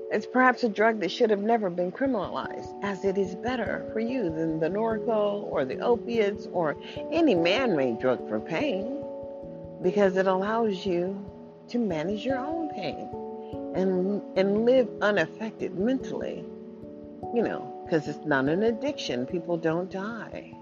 it's 0.10 0.26
perhaps 0.26 0.64
a 0.64 0.70
drug 0.70 1.02
that 1.02 1.12
should 1.12 1.30
have 1.30 1.42
never 1.42 1.70
been 1.70 1.92
criminalized, 1.92 2.74
as 2.82 3.04
it 3.04 3.18
is 3.18 3.36
better 3.36 3.90
for 3.92 4.00
you 4.00 4.24
than 4.24 4.60
the 4.60 4.70
Norco 4.70 5.44
or 5.44 5.66
the 5.66 5.80
opiates 5.80 6.48
or 6.54 6.78
any 7.12 7.36
man 7.36 7.76
made 7.76 8.00
drug 8.00 8.28
for 8.30 8.40
pain 8.40 9.04
because 9.84 10.16
it 10.16 10.28
allows 10.28 10.86
you 10.86 11.24
to 11.68 11.78
manage 11.78 12.26
your 12.26 12.38
own 12.38 12.70
pain 12.70 13.10
and 13.76 14.22
and 14.38 14.66
live 14.66 14.88
unaffected 15.02 15.78
mentally. 15.78 16.46
You 17.34 17.44
know, 17.44 17.77
because 17.88 18.08
it's 18.10 18.26
not 18.26 18.50
an 18.50 18.64
addiction. 18.64 19.26
People 19.26 19.56
don't 19.56 19.90
die 19.90 20.54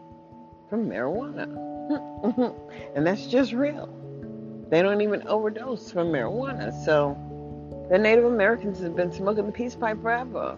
from 0.69 0.87
marijuana, 0.87 1.47
and 2.95 3.05
that's 3.05 3.25
just 3.25 3.51
real. 3.51 3.89
They 4.69 4.81
don't 4.83 5.01
even 5.01 5.27
overdose 5.27 5.91
from 5.91 6.07
marijuana. 6.07 6.71
So 6.85 7.17
the 7.89 7.97
Native 7.97 8.25
Americans 8.25 8.79
have 8.79 8.95
been 8.95 9.11
smoking 9.11 9.47
the 9.47 9.51
peace 9.51 9.75
pipe 9.75 10.01
forever. 10.01 10.57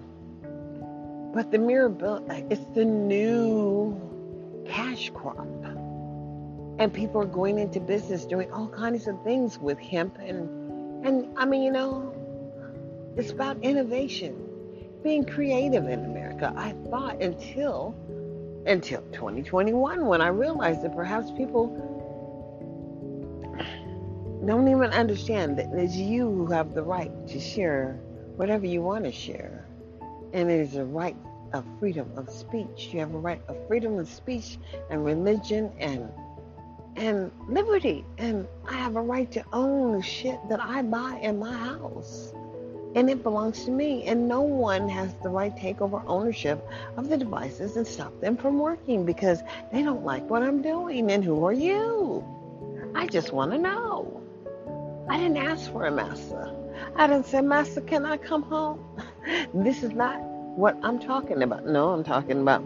But 1.34 1.52
the 1.52 1.58
mirabelle, 1.58 2.26
it's 2.50 2.66
the 2.74 2.84
new 2.84 4.66
cash 4.68 5.10
crop. 5.12 5.48
And 6.80 6.94
people 6.94 7.22
are 7.22 7.26
going 7.26 7.60
into 7.60 7.80
business 7.80 8.26
doing 8.26 8.52
all 8.52 8.68
kinds 8.68 9.08
of 9.08 9.24
things 9.24 9.58
with 9.58 9.80
hemp 9.80 10.18
and 10.20 10.48
and 11.06 11.28
I 11.38 11.46
mean, 11.46 11.64
you 11.64 11.72
know, 11.72 12.14
it's 13.16 13.32
about 13.32 13.64
innovation, 13.64 14.36
being 15.04 15.26
creative 15.26 15.88
in 15.88 16.04
America. 16.06 16.27
I 16.43 16.73
thought 16.89 17.21
until 17.21 17.95
until 18.65 19.02
2021 19.13 20.06
when 20.06 20.21
I 20.21 20.28
realized 20.28 20.84
that 20.84 20.93
perhaps 20.93 21.32
people 21.32 21.67
don't 24.45 24.67
even 24.67 24.91
understand 24.91 25.58
that 25.58 25.67
it's 25.73 25.95
you 25.95 26.30
who 26.30 26.45
have 26.47 26.73
the 26.73 26.84
right 26.84 27.12
to 27.28 27.39
share 27.39 28.00
whatever 28.36 28.65
you 28.65 28.82
want 28.82 29.04
to 29.06 29.12
share. 29.12 29.67
And 30.34 30.50
it 30.50 30.60
is 30.60 30.76
a 30.76 30.86
right 30.86 31.17
of 31.54 31.65
freedom 31.80 32.12
of 32.15 32.30
speech. 32.30 32.89
You 32.91 33.00
have 33.00 33.13
a 33.13 33.17
right 33.17 33.41
of 33.47 33.58
freedom 33.67 33.97
of 33.97 34.08
speech 34.08 34.58
and 34.89 35.04
religion 35.04 35.71
and 35.80 36.10
and 36.95 37.32
liberty. 37.47 38.06
And 38.17 38.47
I 38.67 38.73
have 38.73 38.95
a 38.95 39.02
right 39.02 39.32
to 39.32 39.43
own 39.54 40.02
shit 40.02 40.39
that 40.50 40.60
I 40.62 40.82
buy 40.82 41.19
in 41.21 41.39
my 41.39 41.54
house. 41.54 42.34
And 42.98 43.12
it 43.12 43.22
belongs 43.22 43.64
to 43.66 43.72
me. 43.72 44.06
And 44.06 44.28
no 44.28 44.42
one 44.42 44.90
has 44.90 45.14
the 45.22 45.30
right 45.30 45.56
to 45.56 45.62
take 45.62 45.82
over 45.82 46.02
ownership 46.08 46.68
of 46.98 47.10
the 47.10 47.18
devices 47.18 47.78
and 47.78 47.86
stop 47.86 48.20
them 48.22 48.36
from 48.36 48.58
working 48.58 49.06
because 49.06 49.44
they 49.72 49.84
don't 49.84 50.04
like 50.04 50.28
what 50.32 50.42
I'm 50.42 50.64
doing. 50.64 51.12
And 51.12 51.24
who 51.24 51.46
are 51.46 51.54
you? 51.54 52.26
I 52.96 53.06
just 53.06 53.32
want 53.34 53.52
to 53.52 53.60
know. 53.60 54.24
I 55.08 55.18
didn't 55.20 55.38
ask 55.38 55.72
for 55.72 55.86
a 55.86 55.92
master. 55.92 56.52
I 56.96 57.06
didn't 57.06 57.28
say, 57.28 57.40
Master, 57.40 57.82
can 57.82 58.04
I 58.04 58.18
come 58.18 58.42
home? 58.42 58.84
this 59.54 59.84
is 59.84 59.92
not 59.92 60.20
what 60.58 60.76
I'm 60.82 60.98
talking 60.98 61.44
about. 61.44 61.68
No, 61.68 61.92
I'm 61.92 62.04
talking 62.04 62.42
about 62.42 62.64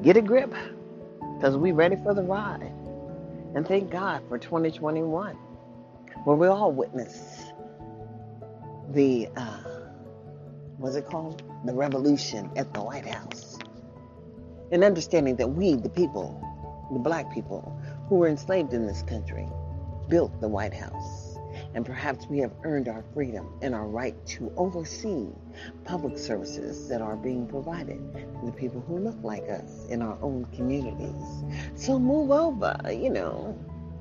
get 0.00 0.16
a 0.16 0.22
grip 0.22 0.54
because 1.34 1.56
we're 1.56 1.74
ready 1.74 1.96
for 1.96 2.14
the 2.14 2.22
ride. 2.22 2.72
And 3.56 3.66
thank 3.66 3.90
God 3.90 4.22
for 4.28 4.38
2021, 4.38 5.34
where 6.22 6.36
we 6.36 6.46
all 6.46 6.70
witness 6.70 7.45
the, 8.92 9.28
uh, 9.36 9.60
what's 10.78 10.96
it 10.96 11.06
called? 11.06 11.42
The 11.64 11.74
revolution 11.74 12.50
at 12.56 12.72
the 12.72 12.82
White 12.82 13.06
House. 13.06 13.58
And 14.72 14.82
understanding 14.82 15.36
that 15.36 15.48
we, 15.48 15.74
the 15.74 15.88
people, 15.88 16.40
the 16.92 16.98
black 16.98 17.32
people 17.32 17.80
who 18.08 18.16
were 18.16 18.28
enslaved 18.28 18.72
in 18.72 18.86
this 18.86 19.02
country, 19.02 19.48
built 20.08 20.40
the 20.40 20.48
White 20.48 20.74
House 20.74 21.36
and 21.74 21.84
perhaps 21.84 22.26
we 22.26 22.38
have 22.38 22.52
earned 22.64 22.88
our 22.88 23.04
freedom 23.12 23.46
and 23.60 23.74
our 23.74 23.86
right 23.86 24.14
to 24.26 24.50
oversee 24.56 25.28
public 25.84 26.16
services 26.18 26.88
that 26.88 27.02
are 27.02 27.16
being 27.16 27.46
provided 27.46 28.00
to 28.14 28.46
the 28.46 28.52
people 28.52 28.80
who 28.80 28.98
look 28.98 29.16
like 29.22 29.44
us 29.50 29.86
in 29.88 30.02
our 30.02 30.16
own 30.22 30.46
communities. 30.56 31.44
So 31.74 31.98
move 31.98 32.30
over, 32.30 32.78
you 32.90 33.10
know, 33.10 33.58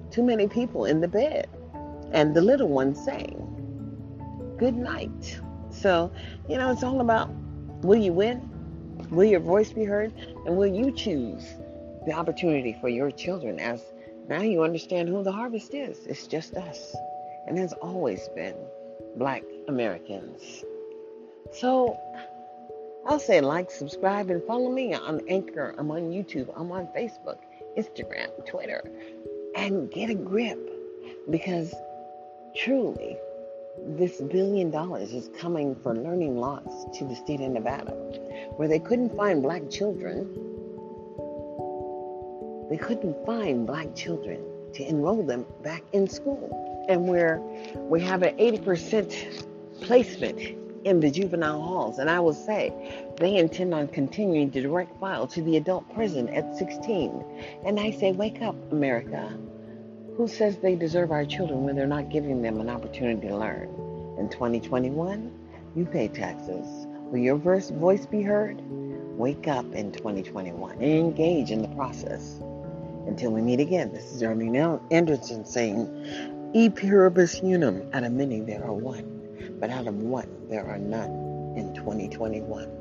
too 0.09 0.23
many 0.23 0.47
people 0.47 0.85
in 0.85 1.01
the 1.01 1.07
bed, 1.07 1.49
and 2.11 2.33
the 2.33 2.41
little 2.41 2.69
one 2.69 2.95
saying, 2.95 3.41
Good 4.57 4.75
night. 4.75 5.39
So, 5.69 6.11
you 6.49 6.57
know, 6.57 6.71
it's 6.71 6.83
all 6.83 7.01
about 7.01 7.29
will 7.81 8.01
you 8.01 8.13
win? 8.13 8.49
Will 9.09 9.25
your 9.25 9.39
voice 9.39 9.71
be 9.71 9.83
heard? 9.83 10.13
And 10.45 10.57
will 10.57 10.67
you 10.67 10.91
choose 10.91 11.45
the 12.05 12.13
opportunity 12.13 12.77
for 12.79 12.89
your 12.89 13.11
children 13.11 13.59
as 13.59 13.81
now 14.27 14.41
you 14.41 14.63
understand 14.63 15.09
who 15.09 15.23
the 15.23 15.31
harvest 15.31 15.73
is? 15.73 16.05
It's 16.07 16.27
just 16.27 16.55
us 16.55 16.95
and 17.47 17.57
has 17.57 17.73
always 17.73 18.27
been 18.29 18.55
black 19.17 19.43
Americans. 19.67 20.63
So 21.51 21.99
I'll 23.05 23.19
say 23.19 23.41
like, 23.41 23.69
subscribe, 23.69 24.29
and 24.29 24.41
follow 24.43 24.71
me 24.71 24.93
on 24.93 25.21
Anchor. 25.27 25.75
I'm 25.77 25.91
on 25.91 26.11
YouTube. 26.11 26.51
I'm 26.55 26.71
on 26.71 26.87
Facebook, 26.87 27.37
Instagram, 27.77 28.45
Twitter, 28.47 28.83
and 29.55 29.91
get 29.91 30.09
a 30.09 30.15
grip 30.15 30.59
because 31.29 31.73
truly, 32.55 33.17
this 33.83 34.21
billion 34.21 34.71
dollars 34.71 35.13
is 35.13 35.29
coming 35.37 35.75
for 35.75 35.93
learning 35.95 36.37
loss 36.37 36.85
to 36.97 37.05
the 37.05 37.15
state 37.15 37.41
of 37.41 37.51
Nevada, 37.51 37.91
where 38.55 38.67
they 38.67 38.79
couldn't 38.79 39.15
find 39.15 39.41
black 39.41 39.69
children. 39.69 40.33
They 42.69 42.77
couldn't 42.77 43.25
find 43.25 43.67
black 43.67 43.95
children 43.95 44.43
to 44.73 44.87
enroll 44.87 45.23
them 45.23 45.45
back 45.63 45.83
in 45.93 46.07
school 46.07 46.85
and 46.89 47.07
where 47.07 47.39
we 47.75 48.01
have 48.01 48.23
an 48.23 48.37
80% 48.37 49.45
placement 49.81 50.39
in 50.85 50.99
the 50.99 51.09
juvenile 51.09 51.61
halls. 51.61 51.99
And 51.99 52.09
I 52.09 52.19
will 52.19 52.33
say, 52.33 52.73
they 53.17 53.37
intend 53.37 53.73
on 53.73 53.87
continuing 53.87 54.51
to 54.51 54.61
direct 54.61 54.99
file 54.99 55.27
to 55.27 55.41
the 55.41 55.57
adult 55.57 55.91
prison 55.93 56.29
at 56.29 56.57
16. 56.57 57.23
And 57.65 57.79
I 57.79 57.91
say, 57.91 58.11
wake 58.11 58.41
up, 58.41 58.55
America. 58.71 59.37
Who 60.17 60.29
says 60.29 60.55
they 60.57 60.75
deserve 60.75 61.11
our 61.11 61.25
children 61.25 61.65
when 61.65 61.75
they're 61.75 61.85
not 61.85 62.09
giving 62.09 62.41
them 62.41 62.61
an 62.61 62.69
opportunity 62.69 63.27
to 63.27 63.35
learn? 63.35 63.67
In 64.17 64.29
2021, 64.29 65.29
you 65.75 65.85
pay 65.85 66.07
taxes. 66.07 66.87
Will 67.11 67.17
your 67.17 67.35
voice 67.35 68.05
be 68.05 68.21
heard? 68.21 68.61
Wake 69.17 69.49
up 69.49 69.65
in 69.73 69.91
2021 69.91 70.75
and 70.75 70.83
engage 70.83 71.51
in 71.51 71.61
the 71.61 71.67
process. 71.69 72.39
Until 73.07 73.31
we 73.31 73.41
meet 73.41 73.59
again, 73.59 73.91
this 73.91 74.13
is 74.13 74.23
Arlene 74.23 74.79
Anderson 74.89 75.43
saying, 75.43 76.51
E 76.53 76.69
pluribus 76.69 77.41
unum, 77.43 77.83
out 77.93 78.05
of 78.05 78.13
many 78.13 78.39
there 78.39 78.63
are 78.63 78.73
one, 78.73 79.57
but 79.59 79.69
out 79.69 79.85
of 79.85 79.95
one 79.95 80.29
there 80.49 80.65
are 80.65 80.77
none 80.77 81.11
in 81.57 81.73
2021. 81.75 82.74